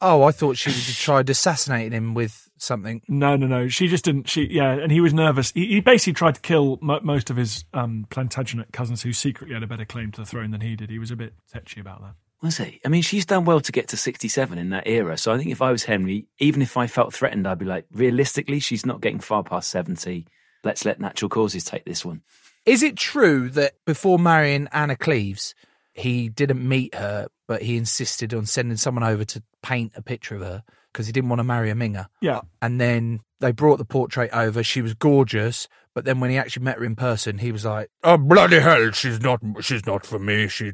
[0.00, 3.02] Oh, I thought she tried assassinating him with something.
[3.08, 3.68] No, no, no.
[3.68, 4.28] She just didn't.
[4.28, 5.52] She yeah, and he was nervous.
[5.52, 9.54] He, he basically tried to kill mo- most of his um, Plantagenet cousins, who secretly
[9.54, 10.90] had a better claim to the throne than he did.
[10.90, 12.14] He was a bit tetchy about that.
[12.42, 12.80] was he?
[12.84, 15.16] I mean, she's done well to get to sixty-seven in that era.
[15.16, 17.86] So I think if I was Henry, even if I felt threatened, I'd be like,
[17.92, 20.26] realistically, she's not getting far past seventy.
[20.64, 22.22] Let's let natural causes take this one.
[22.66, 25.54] Is it true that before marrying Anna Cleves,
[25.94, 30.34] he didn't meet her, but he insisted on sending someone over to paint a picture
[30.34, 32.06] of her because he didn't want to marry a minger?
[32.20, 34.62] Yeah, And then they brought the portrait over.
[34.62, 37.90] She was gorgeous, but then when he actually met her in person, he was like,
[38.02, 38.90] Oh bloody hell!
[38.92, 39.40] She's not.
[39.60, 40.48] She's not for me.
[40.48, 40.72] She.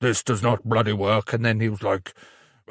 [0.00, 1.32] This does not bloody work.
[1.34, 2.14] and then he was like,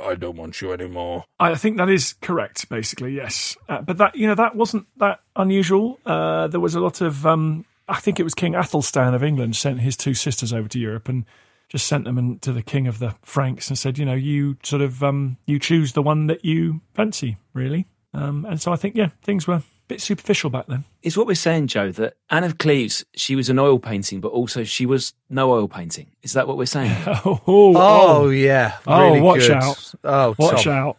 [0.04, 1.26] I don't want you anymore.
[1.40, 2.68] I think that is correct.
[2.70, 3.56] Basically, yes.
[3.68, 6.00] Uh, but that you know that wasn't that unusual.
[6.06, 7.26] Uh, there was a lot of.
[7.26, 10.80] Um, I think it was King Athelstan of England sent his two sisters over to
[10.80, 11.26] Europe and
[11.70, 14.58] just sent them in, to the king of the Franks and said, you know, you
[14.64, 17.88] sort of um, you choose the one that you fancy, really.
[18.14, 20.84] Um, and so I think yeah, things were a bit superficial back then.
[21.04, 24.30] Is what we're saying, Joe, that Anne of Cleves, she was an oil painting, but
[24.30, 26.08] also she was no oil painting.
[26.24, 26.92] Is that what we're saying?
[27.26, 29.52] Oh, "Oh, yeah, Oh, watch good.
[29.52, 29.94] out.
[30.04, 30.98] Oh, watch Tom, out!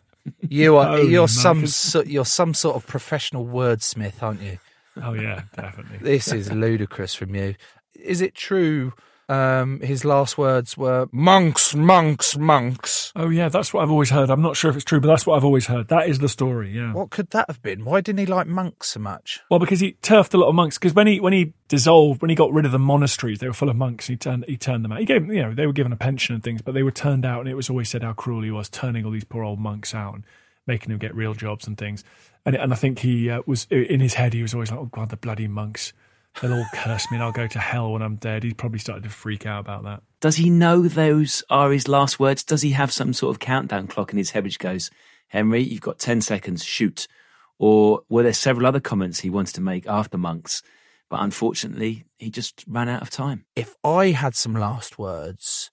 [0.49, 4.59] You are Holy you're some so, you're some sort of professional wordsmith, aren't you?
[5.03, 5.99] Oh yeah, definitely.
[5.99, 7.55] This is ludicrous from you.
[7.95, 8.93] Is it true?
[9.31, 13.13] Um, his last words were Monks, monks, monks.
[13.15, 14.29] Oh yeah, that's what I've always heard.
[14.29, 15.87] I'm not sure if it's true, but that's what I've always heard.
[15.87, 16.73] That is the story.
[16.73, 16.93] Yeah.
[16.93, 17.85] What could that have been?
[17.85, 19.39] Why didn't he like monks so much?
[19.49, 20.79] Well, because he turfed a lot of monks.
[20.79, 23.53] Because when he when he dissolved, when he got rid of the monasteries, they were
[23.53, 24.09] full of monks.
[24.09, 24.99] He turned he turned them out.
[24.99, 27.25] He gave you know they were given a pension and things, but they were turned
[27.25, 29.61] out, and it was always said how cruel he was, turning all these poor old
[29.61, 30.25] monks out and
[30.67, 32.03] making them get real jobs and things.
[32.45, 34.35] And and I think he uh, was in his head.
[34.35, 35.93] He was always like, oh god, the bloody monks.
[36.41, 38.45] They'll all curse me and I'll go to hell when I'm dead.
[38.45, 40.03] He probably started to freak out about that.
[40.21, 42.45] Does he know those are his last words?
[42.45, 44.91] Does he have some sort of countdown clock in his head which goes,
[45.29, 47.07] Henry, you've got 10 seconds, shoot?
[47.59, 50.63] Or were there several other comments he wanted to make after Monks,
[51.11, 53.45] but unfortunately he just ran out of time?
[53.55, 55.71] If I had some last words,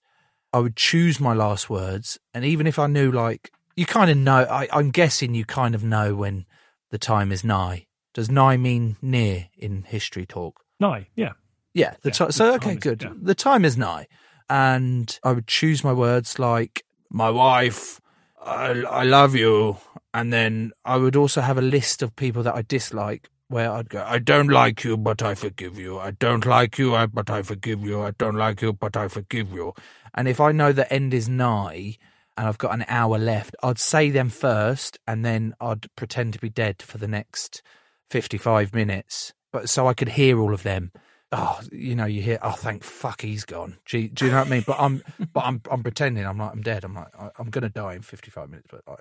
[0.52, 4.16] I would choose my last words, and even if I knew, like you kind of
[4.16, 6.46] know, I, I'm guessing you kind of know when
[6.90, 7.86] the time is nigh.
[8.18, 10.60] Does nigh mean near in history talk?
[10.80, 11.32] No, yeah.
[11.72, 11.94] Yeah.
[12.02, 13.02] The Yeah, ti- the so time okay, is- good.
[13.04, 13.12] yeah.
[13.30, 14.06] The time is nigh,
[14.50, 18.00] and I would choose my words like My wife.
[18.44, 19.76] I, I love you.
[20.14, 23.88] and then I would also have a list of people that I dislike where I'd
[23.88, 25.98] go, I don't like you, but I forgive you.
[25.98, 28.02] I don't like you, but I forgive you.
[28.02, 29.74] I don't like you, but I forgive you.
[30.14, 31.96] and if I know the end is nigh
[32.36, 36.38] and I've got an hour left, I'd say them first and then I'd pretend to
[36.40, 37.62] be dead for the next
[38.10, 39.32] 55 minutes.
[39.52, 40.92] But so I could hear all of them.
[41.30, 43.76] Oh, you know, you hear, oh, thank fuck he's gone.
[43.86, 44.64] Do you, do you know what I mean?
[44.66, 46.84] But I'm, but I'm, I'm pretending I'm like, I'm dead.
[46.84, 48.68] I'm like, I- I'm going to die in 55 minutes.
[48.70, 49.00] But like,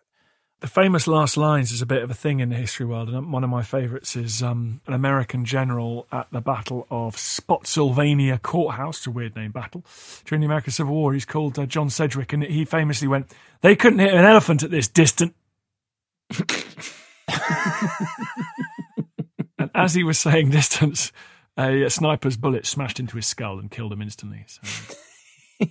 [0.59, 3.31] The famous last lines is a bit of a thing in the history world, and
[3.31, 8.97] one of my favourites is um, an American general at the Battle of Spotsylvania Courthouse.
[8.97, 9.85] It's a weird name, battle.
[10.25, 13.75] During the American Civil War, he's called uh, John Sedgwick, and he famously went, They
[13.77, 15.33] couldn't hit an elephant at this distance.
[19.77, 21.13] as he was saying distance,
[21.57, 24.43] a, a sniper's bullet smashed into his skull and killed him instantly.
[24.47, 24.95] So.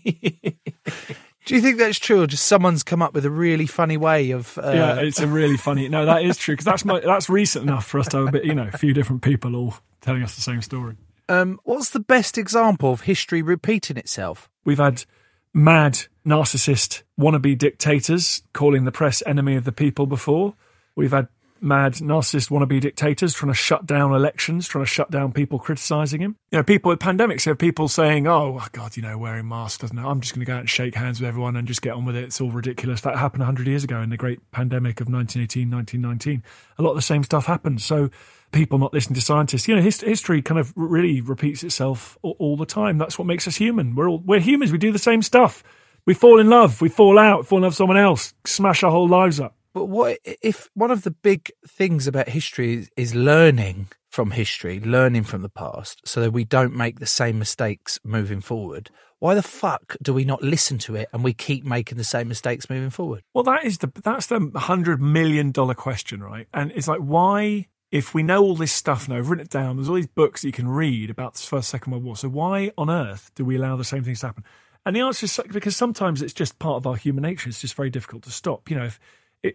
[1.45, 4.31] do you think that's true, or just someone's come up with a really funny way
[4.31, 4.57] of?
[4.59, 5.89] Uh, yeah, it's a really funny.
[5.89, 8.33] No, that is true because that's my, that's recent enough for us to have a
[8.33, 10.97] bit, you know, a few different people all telling us the same story.
[11.29, 14.49] um, what's the best example of history repeating itself?
[14.65, 15.05] We've had
[15.53, 20.55] mad narcissist wannabe dictators calling the press enemy of the people before.
[20.95, 21.29] We've had
[21.61, 26.21] mad narcissist wannabe dictators trying to shut down elections, trying to shut down people criticizing
[26.21, 26.37] him.
[26.51, 29.79] You know, people with pandemics have people saying, "Oh, oh God, you know, wearing masks
[29.79, 29.99] doesn't.
[29.99, 32.05] I'm just going to go out and shake hands with everyone and just get on
[32.05, 32.25] with it.
[32.25, 36.43] It's all ridiculous." That happened 100 years ago in the great pandemic of 1918, 1919.
[36.79, 37.81] A lot of the same stuff happened.
[37.81, 38.11] So
[38.53, 39.69] people not listening to scientists.
[39.69, 42.99] You know, his, history kind of really repeats itself all, all, the time.
[42.99, 43.95] That's what makes us human.
[43.95, 44.73] We're all we're humans.
[44.73, 45.63] We do the same stuff.
[46.05, 46.81] We fall in love.
[46.81, 47.47] We fall out.
[47.47, 48.33] Fall in love with someone else.
[48.45, 49.56] Smash our whole lives up.
[49.77, 54.81] But what if one of the big things about history is, is learning from history,
[54.81, 58.89] learning from the past, so that we don't make the same mistakes moving forward?
[59.19, 62.27] Why the fuck do we not listen to it and we keep making the same
[62.27, 63.23] mistakes moving forward?
[63.35, 66.49] Well, that is the that's the hundred million dollar question, right?
[66.55, 69.77] And it's like, why if we know all this stuff now, I've written it down,
[69.77, 72.17] there's all these books that you can read about the First, Second World War.
[72.17, 74.45] So why on earth do we allow the same things to happen?
[74.87, 77.51] And the answer is because sometimes it's just part of our human nature.
[77.51, 78.71] It's just very difficult to stop.
[78.71, 78.99] You know, if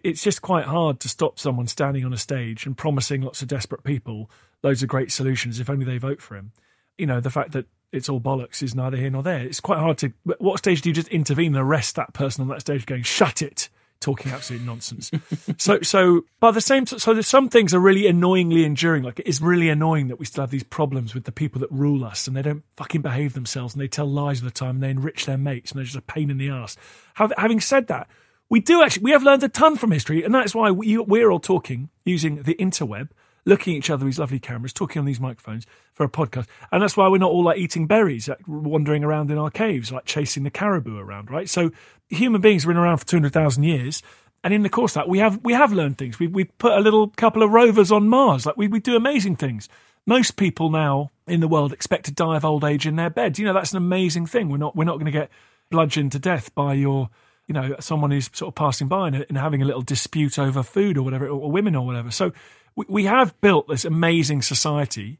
[0.02, 3.48] it's just quite hard to stop someone standing on a stage and promising lots of
[3.48, 4.30] desperate people
[4.62, 6.52] loads of great solutions if only they vote for him.
[6.98, 9.40] You know, the fact that it's all bollocks is neither here nor there.
[9.40, 10.12] It's quite hard to.
[10.38, 13.42] What stage do you just intervene and arrest that person on that stage, going, "Shut
[13.42, 13.68] it"?
[14.02, 15.10] talking absolute nonsense.
[15.58, 19.04] so, so by the same, so there's some things are really annoyingly enduring.
[19.04, 21.70] Like it is really annoying that we still have these problems with the people that
[21.70, 24.76] rule us, and they don't fucking behave themselves, and they tell lies all the time,
[24.76, 26.76] and they enrich their mates, and they're just a pain in the ass.
[27.14, 28.08] Having said that,
[28.52, 31.30] we do actually we have learned a ton from history, and that's why we, we're
[31.30, 33.08] all talking using the interweb
[33.46, 36.46] looking at each other with these lovely cameras, talking on these microphones for a podcast.
[36.70, 39.90] And that's why we're not all like eating berries, like wandering around in our caves,
[39.90, 41.48] like chasing the caribou around, right?
[41.48, 41.70] So
[42.10, 44.02] human beings have been around for 200,000 years.
[44.44, 46.18] And in the course of that, we have we have learned things.
[46.18, 48.44] We we put a little couple of rovers on Mars.
[48.44, 49.70] Like we, we do amazing things.
[50.04, 53.38] Most people now in the world expect to die of old age in their bed.
[53.38, 54.50] You know that's an amazing thing.
[54.50, 55.30] We're not we're not going to get
[55.70, 57.08] bludgeoned to death by your
[57.46, 60.62] you know someone who's sort of passing by and, and having a little dispute over
[60.62, 62.10] food or whatever or women or whatever.
[62.10, 62.32] So
[62.76, 65.18] we, we have built this amazing society.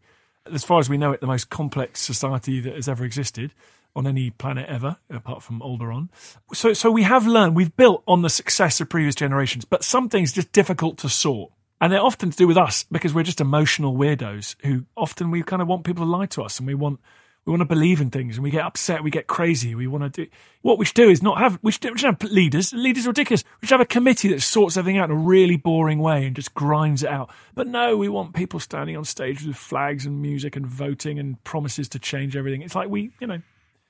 [0.52, 3.52] As far as we know it, the most complex society that has ever existed
[3.94, 6.08] on any planet ever, apart from Alderaan.
[6.54, 10.08] So, so we have learned, we've built on the success of previous generations, but some
[10.08, 11.52] things just difficult to sort.
[11.80, 15.42] And they're often to do with us because we're just emotional weirdos who often we
[15.42, 17.00] kind of want people to lie to us and we want
[17.44, 20.14] we want to believe in things and we get upset, we get crazy, we want
[20.14, 20.30] to do
[20.62, 22.72] what we should do is not have we should, we should have leaders.
[22.72, 23.44] Leaders are ridiculous.
[23.60, 26.36] We should have a committee that sorts everything out in a really boring way and
[26.36, 27.30] just grinds it out.
[27.54, 31.42] But no, we want people standing on stage with flags and music and voting and
[31.44, 32.62] promises to change everything.
[32.62, 33.42] It's like we, you know,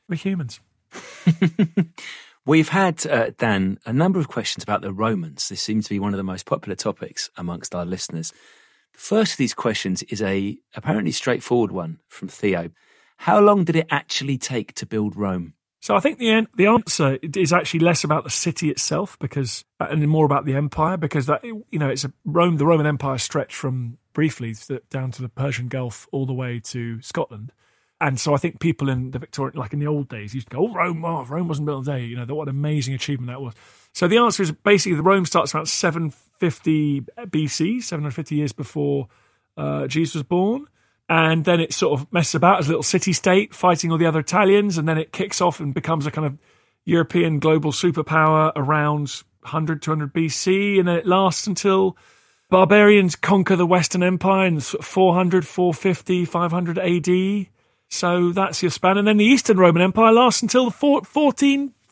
[0.08, 0.60] we're humans.
[2.44, 5.48] We've had, uh, Dan, a number of questions about the Romans.
[5.48, 8.32] This seems to be one of the most popular topics amongst our listeners.
[8.94, 12.70] The first of these questions is a apparently straightforward one from Theo.
[13.22, 15.54] How long did it actually take to build Rome?
[15.80, 19.86] So I think the the answer is actually less about the city itself because uh,
[19.90, 23.18] and more about the empire because that you know it's a Rome the Roman Empire
[23.18, 24.56] stretched from briefly
[24.90, 27.52] down to the Persian Gulf all the way to Scotland.
[28.00, 30.56] And so I think people in the Victorian, like in the old days, used to
[30.56, 31.04] go, "Oh, Rome!
[31.04, 33.54] Oh, Rome wasn't built in a day." You know, what an amazing achievement that was.
[33.92, 39.06] So the answer is basically the Rome starts around 750 BC, 750 years before
[39.56, 40.66] uh, Jesus was born,
[41.12, 44.06] and then it sort of messes about as a little city state, fighting all the
[44.06, 46.38] other Italians, and then it kicks off and becomes a kind of
[46.84, 51.96] European global superpower around 100, 200 BC, and then it lasts until
[52.48, 57.48] barbarians conquer the Western Empire in 400, 450, 500 AD
[57.92, 58.96] so that's your span.
[58.96, 61.04] And then the Eastern Roman Empire lasts until the 14,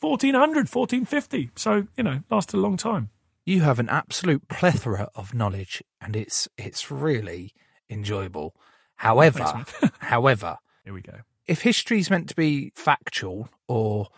[0.00, 1.50] 1400, 1450.
[1.56, 3.10] So, you know, lasted a long time.
[3.44, 7.52] You have an absolute plethora of knowledge and it's it's really
[7.90, 8.54] enjoyable.
[9.00, 9.64] However,
[9.98, 11.20] however, here we go.
[11.46, 14.08] If history is meant to be factual or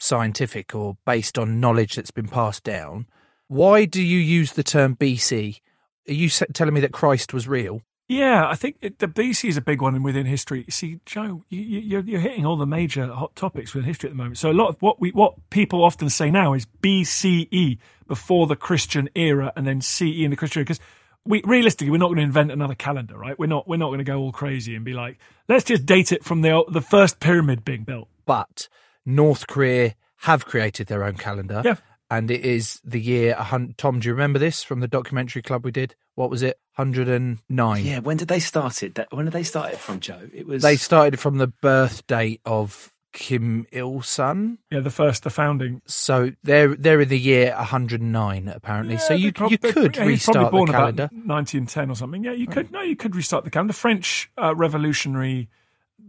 [0.00, 3.06] scientific or based on knowledge that's been passed down,
[3.46, 5.60] why do you use the term BC?
[6.08, 7.82] Are you telling me that Christ was real?
[8.08, 10.66] Yeah, I think it, the BC is a big one within history.
[10.68, 14.16] See, Joe, you, you're, you're hitting all the major hot topics within history at the
[14.16, 14.38] moment.
[14.38, 18.56] So a lot of what we what people often say now is BCE before the
[18.56, 20.64] Christian era, and then CE in the Christian era.
[20.64, 20.80] Because
[21.26, 23.38] we realistically, we're not going to invent another calendar, right?
[23.38, 26.12] We're not we're not going to go all crazy and be like, let's just date
[26.12, 28.08] it from the the first pyramid being built.
[28.26, 28.68] But
[29.04, 31.62] North Korea have created their own calendar.
[31.64, 31.76] Yeah
[32.10, 33.36] and it is the year.
[33.76, 35.94] Tom, do you remember this from the documentary club we did?
[36.14, 36.58] What was it?
[36.76, 37.84] 109.
[37.84, 38.98] Yeah, when did they start it?
[39.10, 40.28] When did they start it from, Joe?
[40.32, 44.58] It was They started from the birth date of Kim Il Sung.
[44.70, 45.80] Yeah, the first, the founding.
[45.86, 48.94] So they're they're in the year 109 apparently.
[48.94, 51.08] Yeah, so you prob- you could yeah, restart the calendar.
[51.12, 52.24] 1910 or something.
[52.24, 52.70] Yeah, you could.
[52.70, 53.72] No, you could restart the calendar.
[53.72, 55.48] The French uh, Revolutionary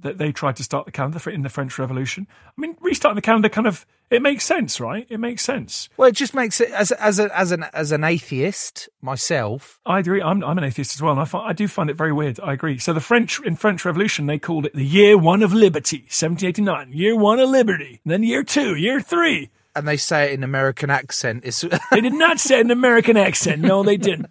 [0.02, 2.28] that they tried to start the calendar in the French Revolution.
[2.46, 5.08] I mean, restarting the calendar kind of It makes sense, right?
[5.10, 5.90] It makes sense.
[5.98, 9.80] Well, it just makes it as as a, as an as an atheist myself.
[9.86, 10.22] I agree.
[10.22, 12.40] I'm, I'm an atheist as well, and I, find, I do find it very weird.
[12.40, 12.78] I agree.
[12.78, 16.94] So the French in French Revolution, they called it the year one of liberty, 1789,
[16.94, 19.50] year one of liberty, then year two, year three.
[19.78, 21.44] And they say it in American accent.
[21.92, 23.62] They did not say it in an American accent.
[23.62, 24.30] No, they didn't.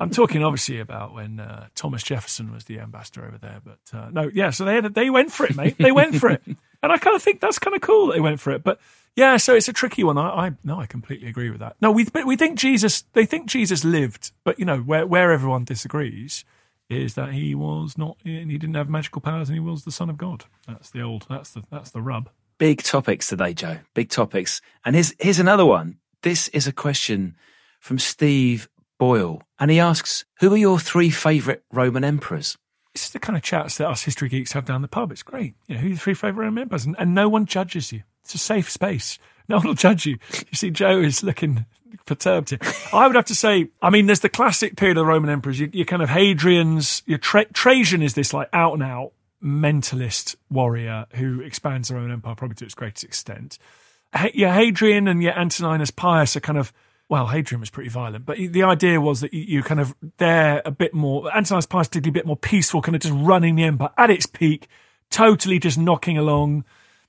[0.00, 4.10] I'm talking obviously about when uh, Thomas Jefferson was the ambassador over there, but uh,
[4.10, 4.50] no, yeah.
[4.50, 5.76] So they had, they went for it, mate.
[5.78, 8.20] They went for it, and I kind of think that's kind of cool that they
[8.20, 8.62] went for it.
[8.62, 8.78] But
[9.16, 10.18] yeah, so it's a tricky one.
[10.18, 11.76] I, I no, I completely agree with that.
[11.80, 13.02] No, we but we think Jesus.
[13.12, 16.44] They think Jesus lived, but you know where where everyone disagrees
[16.88, 18.16] is that he was not.
[18.24, 20.44] He didn't have magical powers, and he was the son of God.
[20.66, 21.26] That's the old.
[21.28, 22.28] That's the that's the rub.
[22.58, 23.78] Big topics today, Joe.
[23.94, 24.60] Big topics.
[24.84, 25.98] And here's here's another one.
[26.22, 27.36] This is a question
[27.80, 32.56] from Steve Boyle, and he asks, "Who are your three favourite Roman emperors?"
[32.94, 35.10] It's the kind of chats that us history geeks have down the pub.
[35.10, 35.54] It's great.
[35.66, 38.02] You know, who's your three favourite emperors, And, and no one judges you.
[38.24, 39.18] It's a safe space.
[39.46, 40.16] No one will judge you.
[40.32, 41.66] You see, Joe is looking
[42.06, 42.58] perturbed here.
[42.94, 45.60] I would have to say, I mean, there's the classic period of the Roman emperors.
[45.60, 49.12] You, you kind of Hadrian's, your Tra- Trajan is this like out and out
[49.42, 53.58] mentalist warrior who expands their own empire probably to its greatest extent.
[54.32, 56.72] Yeah, Hadrian and your Antoninus Pius are kind of
[57.10, 60.62] well, Hadrian was pretty violent, but the idea was that you, you kind of they're
[60.64, 63.64] a bit more Antoninus Pius particularly a bit more peaceful, kind of just running the
[63.64, 64.68] empire at its peak,
[65.10, 66.64] totally just knocking along.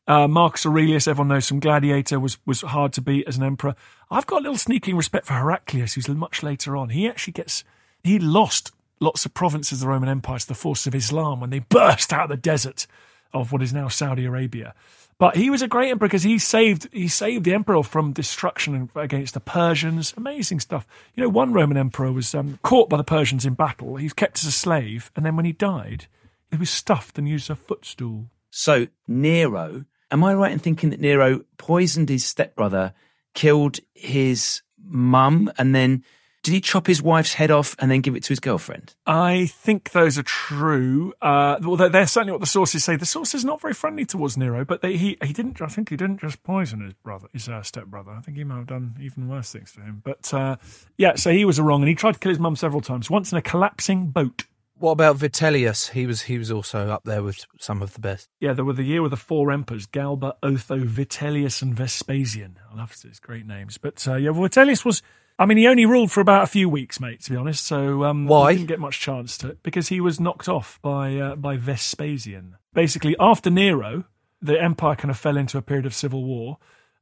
[0.07, 3.75] Uh, Marcus Aurelius, everyone knows from Gladiator, was was hard to beat as an emperor.
[4.11, 6.89] I've got a little sneaking respect for Heraclius, who's much later on.
[6.89, 7.63] He actually gets
[8.03, 11.49] he lost lots of provinces of the Roman Empire to the forces of Islam when
[11.49, 12.85] they burst out of the desert
[13.33, 14.75] of what is now Saudi Arabia.
[15.17, 18.89] But he was a great emperor because he saved he saved the emperor from destruction
[18.95, 20.13] against the Persians.
[20.17, 20.85] Amazing stuff.
[21.15, 23.95] You know, one Roman emperor was um, caught by the Persians in battle.
[23.95, 26.05] He was kept as a slave, and then when he died,
[26.51, 28.29] he was stuffed and used as a footstool.
[28.51, 29.85] So Nero,
[30.15, 32.93] am I right in thinking that Nero poisoned his stepbrother,
[33.33, 36.05] killed his mum, and then
[36.41, 38.95] did he chop his wife's head off and then give it to his girlfriend?
[39.05, 41.13] I think those are true.
[41.21, 42.95] Uh, they're, they're certainly what the sources say.
[42.95, 45.61] The source is not very friendly towards Nero, but they, he he didn't.
[45.61, 48.11] I think he didn't just poison his brother, his uh, stepbrother.
[48.11, 50.01] I think he might have done even worse things to him.
[50.05, 50.55] But uh,
[50.97, 53.09] yeah, so he was wrong, and he tried to kill his mum several times.
[53.09, 54.45] Once in a collapsing boat.
[54.77, 55.91] What about Vitellius?
[55.91, 58.29] He was he was also up there with some of the best.
[58.39, 62.59] Yeah, there were the year with the four emperors: Galba, Otho, Vitellius, and Vespasian.
[62.71, 63.77] I love these great names.
[63.77, 65.01] But uh, yeah, Vitellius was.
[65.37, 67.21] I mean, he only ruled for about a few weeks, mate.
[67.23, 68.53] To be honest, so um, Why?
[68.53, 72.57] He didn't get much chance to because he was knocked off by uh, by Vespasian.
[72.73, 74.05] Basically, after Nero,
[74.41, 76.57] the empire kind of fell into a period of civil war,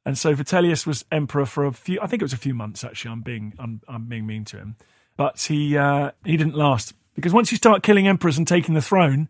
[0.06, 2.00] and so Vitellius was emperor for a few.
[2.02, 2.84] I think it was a few months.
[2.84, 4.76] Actually, I'm being I'm, I'm being mean to him,
[5.18, 8.82] but he uh, he didn't last because once you start killing emperors and taking the
[8.82, 9.30] throne,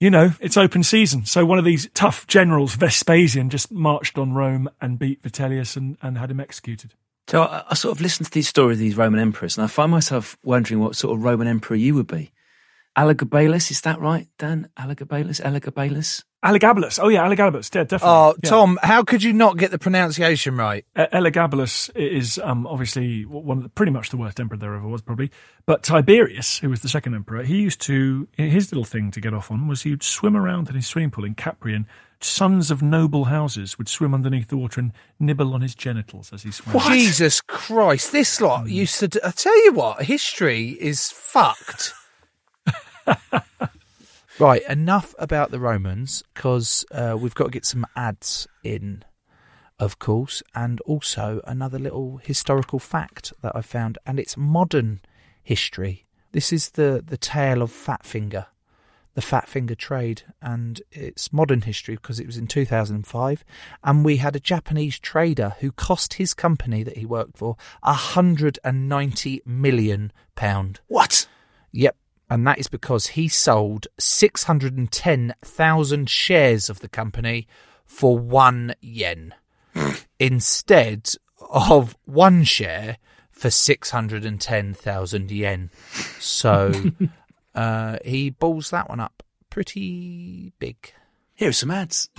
[0.00, 1.26] you know, it's open season.
[1.26, 5.96] So one of these tough generals, Vespasian, just marched on Rome and beat Vitellius and,
[6.02, 6.94] and had him executed.
[7.26, 9.68] So I, I sort of listened to these stories of these Roman emperors, and I
[9.68, 12.30] find myself wondering what sort of Roman emperor you would be.
[12.96, 14.70] Elagabalus, is that right, Dan?
[14.78, 16.24] Elagabalus, Elagabalus.
[16.44, 17.00] Elagabalus.
[17.02, 17.74] Oh, yeah, Elagabalus.
[17.74, 18.08] Yeah, definitely.
[18.08, 18.50] Oh, Yeah.
[18.50, 20.84] Tom, how could you not get the pronunciation right?
[20.94, 24.86] Uh, Elagabalus is um, obviously one of the, pretty much the worst emperor there ever
[24.86, 25.32] was, probably.
[25.66, 29.34] But Tiberius, who was the second emperor, he used to his little thing to get
[29.34, 31.86] off on was he'd swim around in his swimming pool in Capri, and
[32.20, 36.44] sons of noble houses would swim underneath the water and nibble on his genitals as
[36.44, 36.78] he swam.
[36.92, 39.08] Jesus Christ, this lot used to.
[39.08, 41.94] d- I tell you what, history is fucked.
[44.38, 49.04] right, enough about the Romans because uh, we've got to get some ads in,
[49.78, 55.00] of course, and also another little historical fact that I found, and it's modern
[55.42, 56.06] history.
[56.32, 58.46] This is the the tale of Fat Finger,
[59.14, 63.44] The Fat Finger trade, and it's modern history because it was in 2005.
[63.82, 69.42] And we had a Japanese trader who cost his company that he worked for 190
[69.46, 70.80] million pound.
[70.88, 71.26] What?
[71.72, 71.96] Yep.
[72.30, 77.46] And that is because he sold 610,000 shares of the company
[77.86, 79.34] for one yen
[80.18, 81.10] instead
[81.50, 82.98] of one share
[83.30, 85.70] for 610,000 yen.
[86.18, 86.72] So
[87.54, 90.76] uh, he balls that one up pretty big.
[91.34, 92.10] Here are some ads.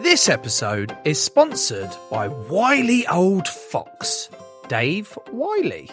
[0.00, 4.28] This episode is sponsored by Wiley Old Fox,
[4.68, 5.90] Dave Wiley.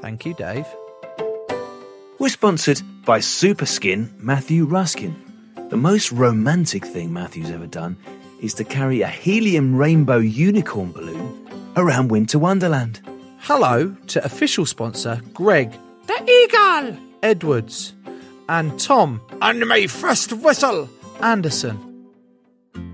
[0.00, 0.66] Thank you, Dave.
[2.20, 5.16] We're sponsored by Superskin Matthew Ruskin.
[5.70, 7.96] The most romantic thing Matthew's ever done
[8.42, 13.00] is to carry a helium rainbow unicorn balloon around Winter Wonderland.
[13.38, 15.72] Hello to official sponsor Greg
[16.08, 16.98] The eagle!
[17.22, 17.94] Edwards
[18.50, 20.90] and Tom And my first whistle!
[21.22, 22.04] Anderson.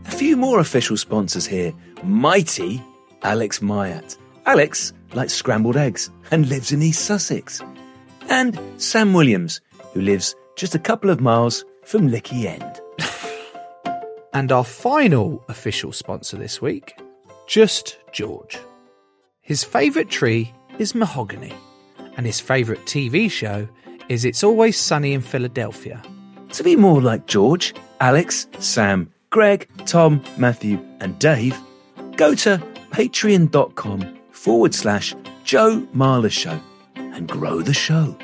[0.04, 1.72] A few more official sponsors here.
[2.04, 2.80] Mighty
[3.22, 4.16] Alex Myat.
[4.46, 7.60] Alex likes scrambled eggs and lives in East Sussex.
[8.28, 9.60] And Sam Williams,
[9.92, 12.80] who lives just a couple of miles from Lickey End.
[14.32, 17.00] And our final official sponsor this week,
[17.46, 18.58] Just George.
[19.40, 21.54] His favourite tree is mahogany,
[22.18, 23.66] and his favourite TV show
[24.10, 26.02] is It's Always Sunny in Philadelphia.
[26.52, 31.58] To be more like George, Alex, Sam, Greg, Tom, Matthew, and Dave,
[32.16, 35.14] go to patreon.com forward slash
[35.44, 36.60] Joe Marler Show
[37.16, 38.16] and grow the show.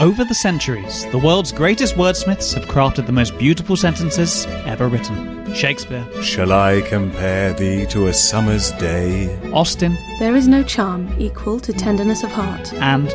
[0.00, 5.52] Over the centuries, the world's greatest wordsmiths have crafted the most beautiful sentences ever written.
[5.54, 9.28] Shakespeare, Shall I compare thee to a summer's day?
[9.52, 12.72] Austen, There is no charm equal to tenderness of heart.
[12.74, 13.08] and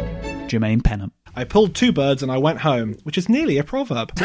[0.47, 1.11] Jermaine Pennant.
[1.36, 4.11] I pulled two birds and I went home, which is nearly a proverb.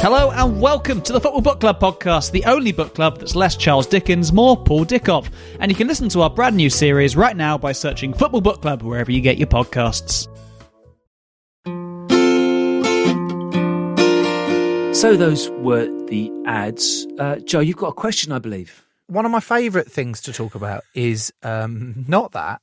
[0.00, 3.56] Hello and welcome to the Football Book Club podcast, the only book club that's less
[3.56, 5.28] Charles Dickens, more Paul Dickov.
[5.58, 8.62] And you can listen to our brand new series right now by searching Football Book
[8.62, 10.28] Club wherever you get your podcasts.
[14.94, 17.04] So those were the ads.
[17.18, 18.86] Uh, Joe, you've got a question, I believe.
[19.08, 22.62] One of my favourite things to talk about is um, not that,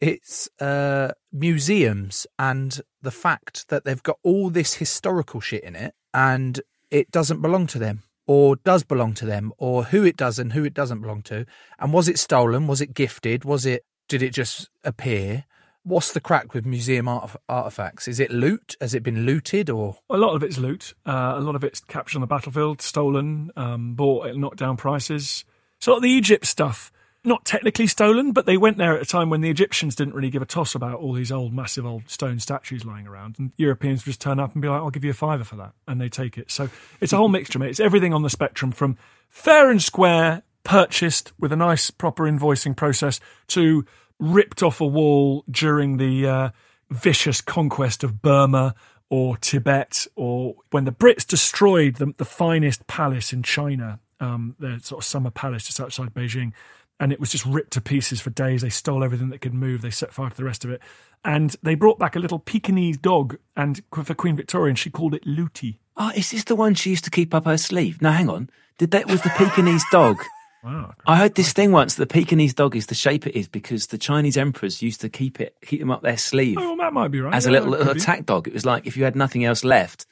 [0.00, 5.92] it's uh, museums and the fact that they've got all this historical shit in it
[6.14, 6.60] and
[6.90, 10.52] it doesn't belong to them or does belong to them or who it does and
[10.52, 11.46] who it doesn't belong to.
[11.78, 12.66] And was it stolen?
[12.66, 13.44] Was it gifted?
[13.44, 15.44] Was it, did it just appear?
[15.84, 18.08] What's the crack with museum art- artifacts?
[18.08, 18.74] Is it loot?
[18.80, 19.98] Has it been looted or?
[20.10, 20.94] A lot of it's loot.
[21.06, 25.44] Uh, a lot of it's captured on the battlefield, stolen, um, bought at knockdown prices.
[25.78, 26.90] Sort of the Egypt stuff,
[27.26, 30.30] not technically stolen, but they went there at a time when the Egyptians didn't really
[30.30, 33.36] give a toss about all these old, massive old stone statues lying around.
[33.38, 35.72] And Europeans just turn up and be like, I'll give you a fiver for that.
[35.86, 36.50] And they take it.
[36.50, 36.68] So
[37.00, 37.70] it's a whole mixture, mate.
[37.70, 38.96] It's everything on the spectrum from
[39.28, 43.84] fair and square, purchased with a nice, proper invoicing process, to
[44.18, 46.50] ripped off a wall during the uh,
[46.90, 48.74] vicious conquest of Burma
[49.08, 54.80] or Tibet, or when the Brits destroyed the, the finest palace in China, um, the
[54.82, 56.52] sort of summer palace just outside Beijing,
[56.98, 58.62] and it was just ripped to pieces for days.
[58.62, 59.82] They stole everything that could move.
[59.82, 60.80] They set fire to the rest of it,
[61.24, 65.14] and they brought back a little Pekingese dog, and for Queen Victoria, and she called
[65.14, 65.80] it Looty.
[65.98, 68.02] Oh, ah, is this the one she used to keep up her sleeve?
[68.02, 68.50] No, hang on.
[68.78, 70.16] Did that was the Pekingese dog?
[70.64, 70.94] Wow.
[71.06, 71.94] I heard this thing once.
[71.94, 75.40] The Pekingese dog is the shape it is because the Chinese emperors used to keep
[75.40, 77.32] it, keep them up their sleeve Oh, well, that might be right.
[77.32, 78.00] as a little, little be.
[78.00, 78.48] attack dog.
[78.48, 80.06] It was like if you had nothing else left,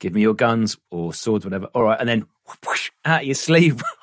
[0.00, 1.66] give me your guns or swords, whatever.
[1.66, 2.26] All right, and then
[2.66, 3.80] whoosh, out of your sleeve.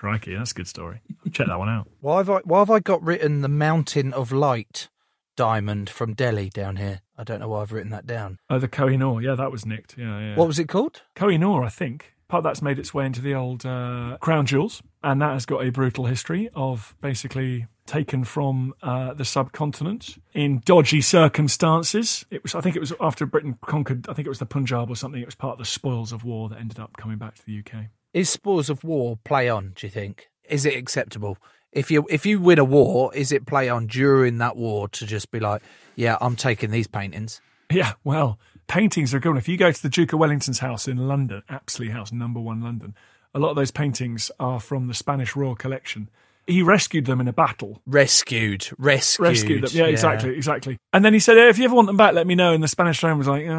[0.00, 1.02] Crikey, that's a good story.
[1.30, 1.86] Check that one out.
[2.00, 4.88] Why have I, why have I got written the Mountain of Light
[5.36, 7.02] diamond from Delhi down here?
[7.18, 8.38] I don't know why I've written that down.
[8.48, 9.22] Oh, the Kohinoor.
[9.22, 9.98] Yeah, that was nicked.
[9.98, 10.36] Yeah, yeah.
[10.36, 11.02] What was it called?
[11.14, 12.14] Kohinoor, I think.
[12.28, 15.44] Part of that's made its way into the old uh, crown jewels, and that has
[15.44, 22.24] got a brutal history of basically taken from uh, the subcontinent in dodgy circumstances.
[22.30, 24.08] It was, I think, it was after Britain conquered.
[24.08, 25.20] I think it was the Punjab or something.
[25.20, 27.58] It was part of the spoils of war that ended up coming back to the
[27.58, 27.88] UK.
[28.12, 29.72] Is spoils of war play on?
[29.76, 30.30] Do you think?
[30.48, 31.38] Is it acceptable?
[31.72, 35.06] If you if you win a war, is it play on during that war to
[35.06, 35.62] just be like,
[35.94, 37.40] yeah, I'm taking these paintings?
[37.70, 39.36] Yeah, well, paintings are good.
[39.36, 42.60] If you go to the Duke of Wellington's house in London, Apsley House, number one
[42.60, 42.96] London,
[43.32, 46.10] a lot of those paintings are from the Spanish Royal Collection.
[46.48, 47.80] He rescued them in a battle.
[47.86, 49.70] Rescued, rescued, Rescued them.
[49.72, 50.78] Yeah, exactly, exactly.
[50.92, 52.54] And then he said, if you ever want them back, let me know.
[52.54, 53.50] And the Spanish throne was like, oh,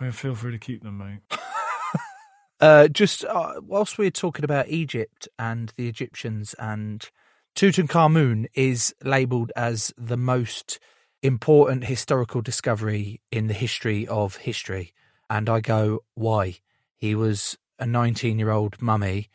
[0.00, 1.18] yeah, feel free to keep them, mate.
[2.60, 7.08] Uh, just uh, whilst we're talking about Egypt and the Egyptians, and
[7.54, 10.78] Tutankhamun is labelled as the most
[11.22, 14.92] important historical discovery in the history of history.
[15.30, 16.58] And I go, why?
[16.96, 19.28] He was a 19 year old mummy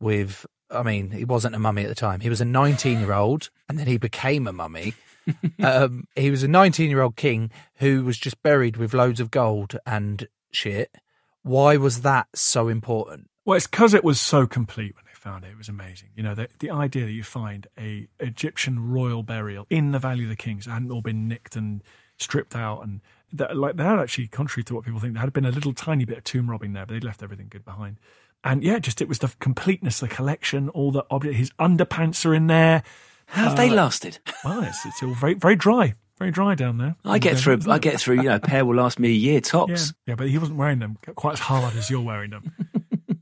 [0.00, 2.20] with, I mean, he wasn't a mummy at the time.
[2.20, 4.94] He was a 19 year old and then he became a mummy.
[5.62, 9.30] um, he was a 19 year old king who was just buried with loads of
[9.30, 10.94] gold and shit.
[11.42, 13.28] Why was that so important?
[13.44, 15.50] Well, it's because it was so complete when they found it.
[15.50, 16.10] It was amazing.
[16.14, 20.24] You know, the, the idea that you find a Egyptian royal burial in the Valley
[20.24, 21.82] of the Kings it hadn't all been nicked and
[22.18, 23.00] stripped out, and
[23.32, 25.72] that, like there had actually, contrary to what people think, there had been a little
[25.72, 27.98] tiny bit of tomb robbing there, but they'd left everything good behind.
[28.44, 31.34] And yeah, just it was the completeness, the collection, all the object.
[31.34, 32.82] His underpants are in there.
[33.26, 34.18] How have they Uh, lasted?
[34.44, 36.96] Well, it's, it's all very very dry, very dry down there.
[37.04, 37.60] I get through.
[37.68, 38.16] I get through.
[38.16, 39.92] You know, a pair will last me a year Yeah, tops.
[40.06, 42.52] yeah, but he wasn't wearing them quite as hard as you're wearing them.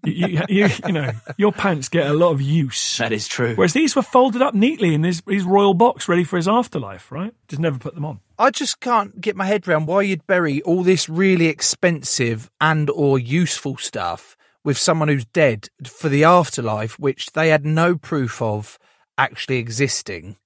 [0.04, 2.98] you, you, you, you know, your pants get a lot of use.
[2.98, 3.54] That is true.
[3.54, 7.10] Whereas these were folded up neatly in his, his royal box, ready for his afterlife,
[7.12, 7.34] right?
[7.48, 8.20] Just never put them on.
[8.38, 12.88] I just can't get my head around why you'd bury all this really expensive and
[12.90, 18.42] or useful stuff with someone who's dead for the afterlife, which they had no proof
[18.42, 18.78] of
[19.16, 20.36] actually existing.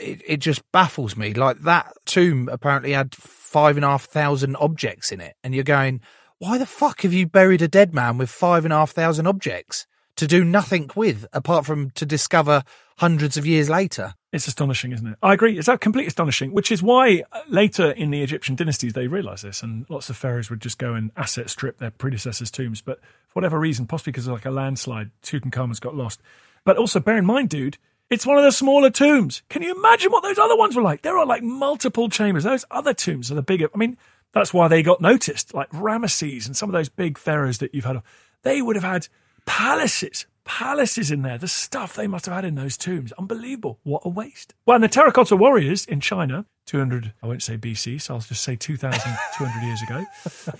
[0.00, 1.34] It, it just baffles me.
[1.34, 5.64] Like that tomb apparently had five and a half thousand objects in it, and you're
[5.64, 6.00] going,
[6.38, 9.26] why the fuck have you buried a dead man with five and a half thousand
[9.26, 9.86] objects
[10.16, 12.62] to do nothing with, apart from to discover
[12.98, 14.14] hundreds of years later?
[14.32, 15.18] It's astonishing, isn't it?
[15.22, 15.58] I agree.
[15.58, 19.44] It's that complete astonishing, which is why uh, later in the Egyptian dynasties they realised
[19.44, 22.80] this, and lots of pharaohs would just go and asset strip their predecessors' tombs.
[22.80, 26.22] But for whatever reason, possibly because of like a landslide, Tutankhamun's got lost.
[26.64, 27.78] But also bear in mind, dude,
[28.10, 29.42] it's one of the smaller tombs.
[29.48, 31.02] Can you imagine what those other ones were like?
[31.02, 32.44] There are like multiple chambers.
[32.44, 33.68] Those other tombs are the bigger.
[33.72, 33.96] I mean,
[34.32, 35.54] that's why they got noticed.
[35.54, 38.02] Like Ramesses and some of those big pharaohs that you've heard of,
[38.42, 39.06] they would have had
[39.46, 41.38] palaces, palaces in there.
[41.38, 43.78] The stuff they must have had in those tombs, unbelievable.
[43.84, 44.54] What a waste.
[44.66, 48.42] Well, and the terracotta warriors in China, 200, I won't say BC, so I'll just
[48.42, 50.04] say 2,200 years ago.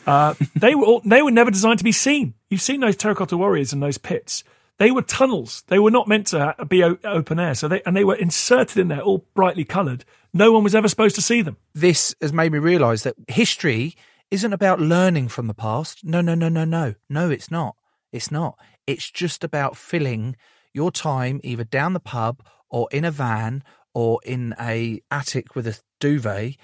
[0.07, 2.35] Uh, they were all, they were never designed to be seen.
[2.49, 4.45] You've seen those terracotta warriors in those pits.
[4.81, 5.63] They were tunnels.
[5.67, 7.55] They were not meant to be open air.
[7.55, 10.07] So they and they were inserted in there, all brightly coloured.
[10.33, 11.59] No one was ever supposed to see them.
[11.75, 13.95] This has made me realise that history
[14.31, 16.03] isn't about learning from the past.
[16.03, 16.95] No, no, no, no, no.
[17.11, 17.77] No, it's not.
[18.11, 18.59] It's not.
[18.87, 20.35] It's just about filling
[20.73, 23.63] your time either down the pub or in a van
[23.93, 26.57] or in a attic with a duvet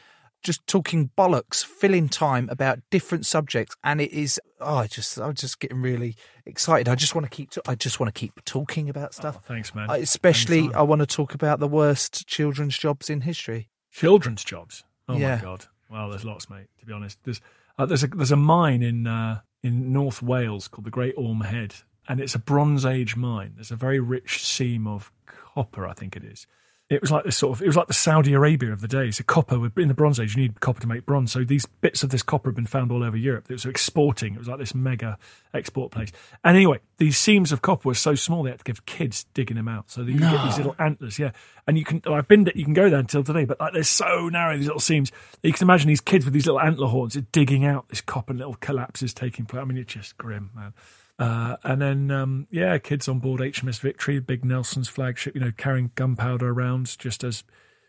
[0.43, 4.41] just talking bollocks, filling time about different subjects, and it is.
[4.61, 6.89] Oh, I just, I'm just getting really excited.
[6.89, 7.51] I just want to keep.
[7.66, 9.37] I just want to keep talking about stuff.
[9.39, 9.91] Oh, thanks, man.
[9.91, 10.78] I, especially, Anytime.
[10.78, 13.70] I want to talk about the worst children's jobs in history.
[13.91, 14.84] children's jobs.
[15.09, 15.37] Oh Yeah.
[15.37, 15.64] my god!
[15.91, 16.66] Well, there's lots, mate.
[16.80, 17.41] To be honest, there's
[17.78, 21.43] uh, there's a there's a mine in uh, in North Wales called the Great Orme
[21.43, 21.74] Head,
[22.09, 23.53] and it's a Bronze Age mine.
[23.57, 26.47] There's a very rich seam of copper, I think it is.
[26.89, 29.11] It was like this sort of it was like the Saudi Arabia of the day.
[29.11, 31.32] So copper would in the Bronze Age, you need copper to make bronze.
[31.32, 33.47] So these bits of this copper have been found all over Europe.
[33.51, 34.34] It was exporting.
[34.34, 35.18] It was like this mega
[35.53, 36.12] export place.
[36.45, 39.57] And anyway, these seams of copper were so small they had to give kids digging
[39.57, 39.91] them out.
[39.91, 41.32] So you get these little antlers, yeah.
[41.66, 44.28] And you can I've been you can go there until today, but like they're so
[44.28, 45.11] narrow these little seams.
[45.43, 48.32] You can imagine these kids with these little antler horns are digging out this copper
[48.32, 49.61] little collapses taking place.
[49.61, 50.72] I mean, it's just grim, man.
[51.19, 55.53] Uh, and then, um, yeah, kids on board HMS Victory, big Nelson's flagship, you know,
[55.57, 57.43] carrying gunpowder around just as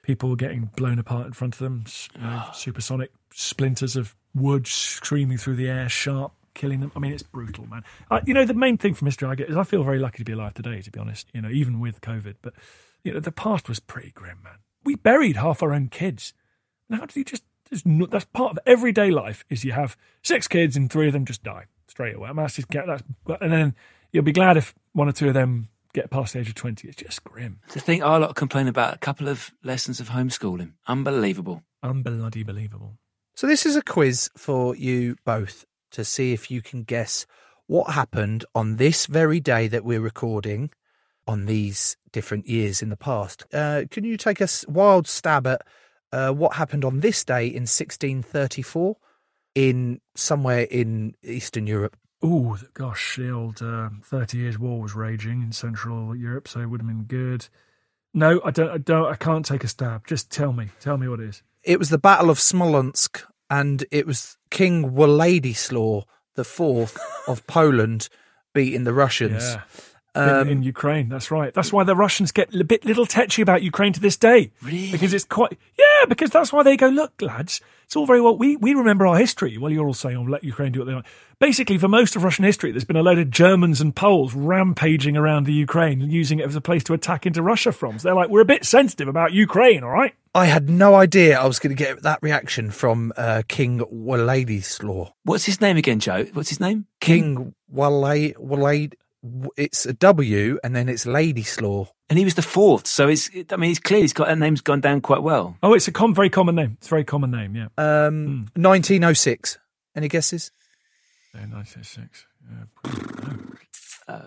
[0.03, 1.83] people were getting blown apart in front of them.
[2.15, 6.91] You know, supersonic splinters of wood screaming through the air, sharp, killing them.
[6.95, 7.83] I mean, it's brutal, man.
[8.25, 10.25] You know, the main thing from history I get is I feel very lucky to
[10.25, 12.35] be alive today, to be honest, you know, even with COVID.
[12.41, 12.53] But,
[13.03, 14.59] you know, the past was pretty grim, man.
[14.85, 16.33] We buried half our own kids.
[16.89, 17.43] And how do you just,
[17.83, 21.25] no, that's part of everyday life is you have six kids and three of them
[21.25, 21.65] just die
[21.97, 22.29] straight away.
[22.29, 23.01] I mean, that's just, get- that's,
[23.41, 23.75] and then
[24.11, 26.87] you'll be glad if one or two of them get past the age of 20.
[26.87, 27.59] It's just grim.
[27.69, 30.73] To think our lot complain about a couple of lessons of homeschooling.
[30.85, 31.63] Unbelievable.
[31.83, 32.99] Unbloody believable.
[33.33, 37.25] So this is a quiz for you both to see if you can guess
[37.65, 40.69] what happened on this very day that we're recording
[41.27, 43.43] on these different years in the past.
[43.51, 45.63] Uh, can you take a wild stab at
[46.11, 48.97] uh, what happened on this day in 1634
[49.57, 51.97] in somewhere in Eastern Europe?
[52.21, 56.67] Oh gosh, the old uh, Thirty Years' War was raging in Central Europe, so it
[56.67, 57.47] would have been good.
[58.13, 58.69] No, I don't.
[58.69, 59.11] I don't.
[59.11, 60.05] I can't take a stab.
[60.05, 60.69] Just tell me.
[60.79, 61.43] Tell me what it is.
[61.63, 66.03] It was the Battle of Smolensk, and it was King Władysław
[66.35, 68.09] the Fourth of Poland
[68.53, 69.43] beating the Russians.
[69.43, 69.61] Yeah.
[70.17, 71.53] Um, in, in Ukraine, that's right.
[71.53, 74.51] That's why the Russians get a bit little tetchy about Ukraine to this day.
[74.61, 74.91] Really?
[74.91, 76.05] Because it's quite yeah.
[76.07, 76.87] Because that's why they go.
[76.87, 78.37] Look, lads, it's all very well.
[78.37, 79.57] We we remember our history.
[79.57, 81.05] Well, you're all saying, "Oh, let Ukraine do what they want."
[81.39, 85.15] Basically, for most of Russian history, there's been a load of Germans and Poles rampaging
[85.15, 87.99] around the Ukraine and using it as a place to attack into Russia from.
[87.99, 91.39] So they're like, "We're a bit sensitive about Ukraine, all right." I had no idea
[91.39, 95.11] I was going to get that reaction from uh, King Władysław.
[95.23, 96.25] What's his name again, Joe?
[96.33, 96.85] What's his name?
[96.99, 98.93] King Walay Walay.
[99.55, 101.89] It's a W and then it's Ladyslaw.
[102.09, 103.29] And he was the fourth, so it's.
[103.51, 105.57] I mean, it's clear he's got that name's gone down quite well.
[105.61, 106.77] Oh, it's a com- very common name.
[106.77, 107.55] It's a very common name.
[107.55, 107.67] Yeah.
[107.77, 109.57] Um, 1906.
[109.95, 110.51] Any guesses?
[111.33, 112.25] Yeah, 1906.
[112.49, 112.91] Yeah.
[114.07, 114.21] No.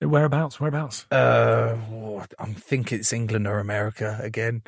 [0.00, 0.08] no.
[0.08, 0.58] Whereabouts?
[0.58, 1.06] Whereabouts?
[1.10, 4.62] Uh, oh, I think it's England or America again.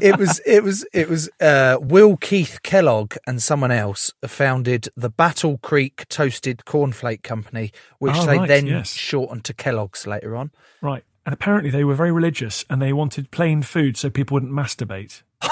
[0.00, 5.08] It was it was it was uh, Will Keith Kellogg and someone else founded the
[5.10, 8.92] Battle Creek Toasted Cornflake Company, which Oh, they right, then yes.
[8.92, 10.50] shortened to Kellogg's later on.
[10.80, 11.04] Right.
[11.24, 15.22] And apparently they were very religious and they wanted plain food so people wouldn't masturbate.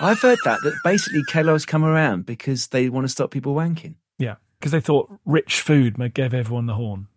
[0.00, 3.94] I've heard that that basically Kellogg's come around because they want to stop people wanking.
[4.18, 4.36] Yeah.
[4.58, 7.08] because they thought rich food may give everyone the horn.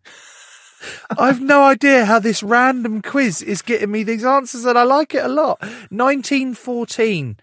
[1.18, 5.14] I've no idea how this random quiz is getting me these answers, and I like
[5.16, 5.60] it a lot.
[5.62, 7.38] 1914.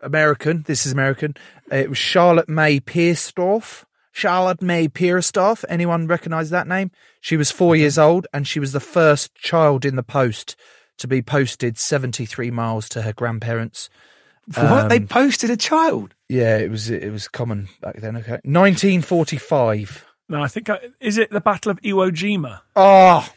[0.00, 0.64] American.
[0.66, 1.34] This is American.
[1.70, 3.84] It was Charlotte May Pierstorff.
[4.12, 5.64] Charlotte May Pierstorff.
[5.68, 6.90] Anyone recognise that name?
[7.20, 10.56] She was four years old, and she was the first child in the post
[10.98, 13.88] to be posted 73 miles to her grandparents.
[14.54, 14.88] What?
[14.88, 16.14] they Um, posted a child.
[16.28, 18.16] Yeah, it was it was common back then.
[18.16, 20.04] Okay, 1945.
[20.28, 22.60] No, I think I, is it the Battle of Iwo Jima?
[22.76, 23.28] Oh,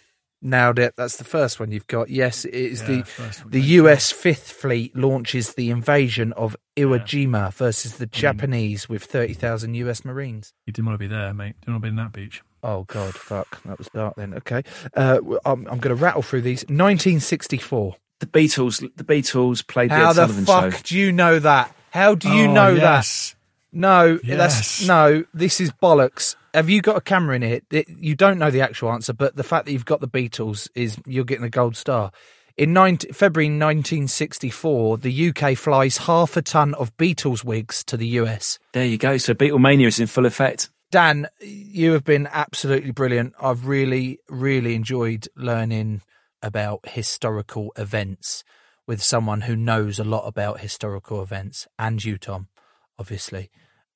[0.41, 0.93] nailed it.
[0.95, 2.09] That's the first one you've got.
[2.09, 7.51] Yes, it is Yeah, the the US Fifth Fleet launches the invasion of Iwo Jima
[7.53, 10.53] versus the Japanese with 30,000 US Marines.
[10.65, 11.55] You didn't want to be there, mate.
[11.61, 12.41] Didn't want to be in that beach.
[12.63, 13.61] Oh God, fuck!
[13.63, 14.33] That was dark then.
[14.35, 14.63] Okay,
[14.95, 16.61] uh, w- I'm, I'm going to rattle through these.
[16.63, 17.95] 1964.
[18.21, 18.79] The Beatles.
[18.95, 20.79] The Beatles played the How Ed the Sullivan fuck show.
[20.83, 21.75] do you know that?
[21.91, 23.31] How do you Oh, know yes.
[23.31, 23.35] that?
[23.77, 25.25] No, that's no.
[25.33, 26.35] This is bollocks.
[26.55, 27.59] Have you got a camera in here?
[27.69, 30.69] It- you don't know the actual answer, but the fact that you've got the Beatles
[30.73, 32.11] is you're getting a gold star.
[32.55, 38.07] In 19, February 1964, the UK flies half a ton of Beatles wigs to the
[38.19, 38.57] US.
[38.71, 39.17] There you go.
[39.17, 40.69] So Beatlemania is in full effect.
[40.91, 43.33] Dan, you have been absolutely brilliant.
[43.41, 46.03] I've really, really enjoyed learning
[46.41, 48.45] about historical events
[48.87, 52.47] with someone who knows a lot about historical events, and you, Tom,
[52.97, 53.49] obviously.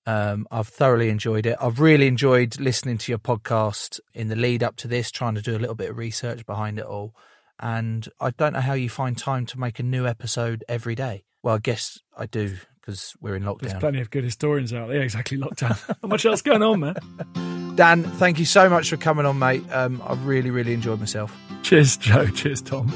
[0.09, 1.55] Um, I've thoroughly enjoyed it.
[1.61, 5.41] I've really enjoyed listening to your podcast in the lead up to this, trying to
[5.41, 7.13] do a little bit of research behind it all.
[7.59, 11.25] And I don't know how you find time to make a new episode every day.
[11.43, 13.69] Well, I guess I do because we're in lockdown.
[13.69, 15.03] There's plenty of good historians out there.
[15.03, 15.37] Exactly.
[15.37, 15.77] Lockdown.
[16.01, 17.75] Not much else going on, man.
[17.75, 19.63] Dan, thank you so much for coming on, mate.
[19.71, 21.37] Um, I really, really enjoyed myself.
[21.61, 22.25] Cheers, Joe.
[22.25, 22.87] Cheers, Tom.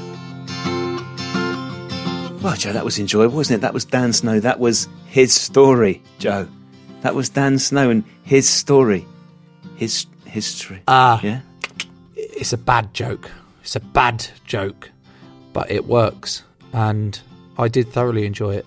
[2.42, 3.60] Well, Joe, that was enjoyable, wasn't it?
[3.60, 4.40] That was Dan Snow.
[4.40, 6.48] That was his story, Joe.
[7.04, 9.04] That was Dan Snow and his story,
[9.76, 10.80] his history.
[10.88, 11.20] Ah.
[11.22, 11.40] yeah.
[12.16, 13.30] It's a bad joke.
[13.60, 14.90] It's a bad joke,
[15.52, 17.20] but it works, and
[17.58, 18.64] I did thoroughly enjoy it.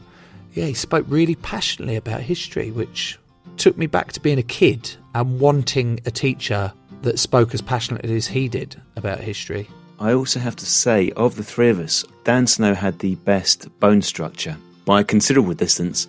[0.54, 3.18] Yeah, he spoke really passionately about history, which
[3.58, 6.72] took me back to being a kid and wanting a teacher
[7.02, 9.68] that spoke as passionately as he did about history.
[10.00, 13.68] I also have to say, of the three of us, Dan Snow had the best
[13.80, 16.08] bone structure by a considerable distance.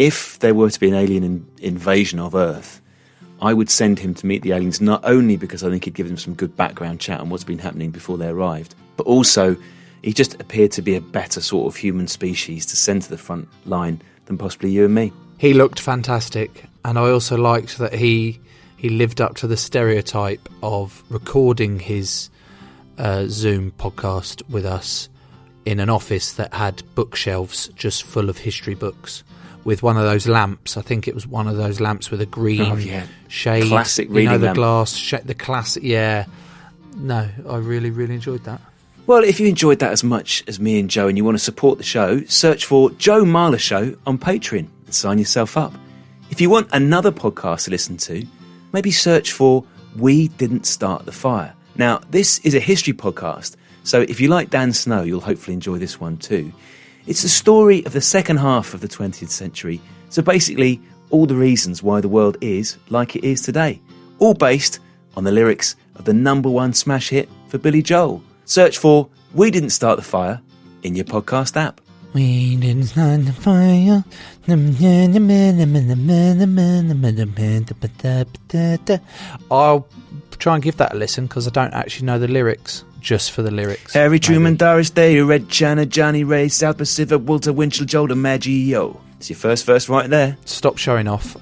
[0.00, 2.80] If there were to be an alien in- invasion of Earth,
[3.42, 6.08] I would send him to meet the aliens not only because I think he'd give
[6.08, 9.58] them some good background chat on what's been happening before they arrived, but also
[10.02, 13.18] he just appeared to be a better sort of human species to send to the
[13.18, 15.12] front line than possibly you and me.
[15.36, 18.40] He looked fantastic, and I also liked that he
[18.78, 22.30] he lived up to the stereotype of recording his
[22.96, 25.10] uh, Zoom podcast with us
[25.66, 29.24] in an office that had bookshelves just full of history books
[29.64, 30.76] with one of those lamps.
[30.76, 33.06] I think it was one of those lamps with a green Oh, yeah.
[33.28, 33.64] shade.
[33.68, 34.56] Classic you know, the lamp.
[34.56, 35.82] glass, sh- the classic.
[35.82, 36.26] Yeah,
[36.96, 38.60] no, I really, really enjoyed that.
[39.06, 41.42] Well, if you enjoyed that as much as me and Joe and you want to
[41.42, 45.72] support the show, search for Joe Marler Show on Patreon and sign yourself up.
[46.30, 48.24] If you want another podcast to listen to,
[48.72, 49.64] maybe search for
[49.96, 51.54] We Didn't Start the Fire.
[51.74, 55.78] Now, this is a history podcast, so if you like Dan Snow, you'll hopefully enjoy
[55.78, 56.52] this one too.
[57.10, 59.80] It's the story of the second half of the 20th century,
[60.10, 60.80] so basically,
[61.10, 63.82] all the reasons why the world is like it is today,
[64.20, 64.78] all based
[65.16, 68.22] on the lyrics of the number one smash hit for Billy Joel.
[68.44, 70.40] Search for We Didn't Start the Fire
[70.84, 71.80] in your podcast app.
[72.14, 74.04] We didn't start the fire.
[79.50, 79.88] I'll
[80.40, 83.42] try and give that a listen because I don't actually know the lyrics, just for
[83.42, 83.94] the lyrics.
[83.94, 84.58] Harry Truman, maybe.
[84.58, 88.98] Doris Day, Red China, Johnnie Ray, South Pacific, Walter Winchell, Joel DiMaggio.
[89.18, 90.36] It's your first verse right there.
[90.46, 91.36] Stop showing off.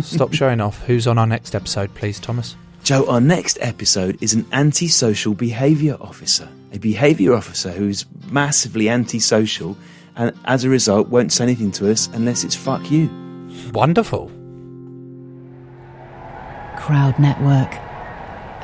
[0.00, 0.82] Stop showing off.
[0.84, 2.56] Who's on our next episode, please, Thomas?
[2.84, 6.48] Joe, our next episode is an antisocial behaviour officer.
[6.72, 9.76] A behaviour officer who's massively antisocial
[10.14, 13.10] and as a result won't say anything to us unless it's fuck you.
[13.72, 14.30] Wonderful.
[16.76, 17.72] Crowd Network,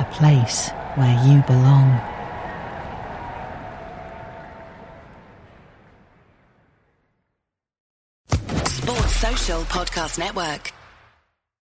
[0.03, 1.89] a place where you belong.
[8.67, 10.73] Sports Social Podcast Network.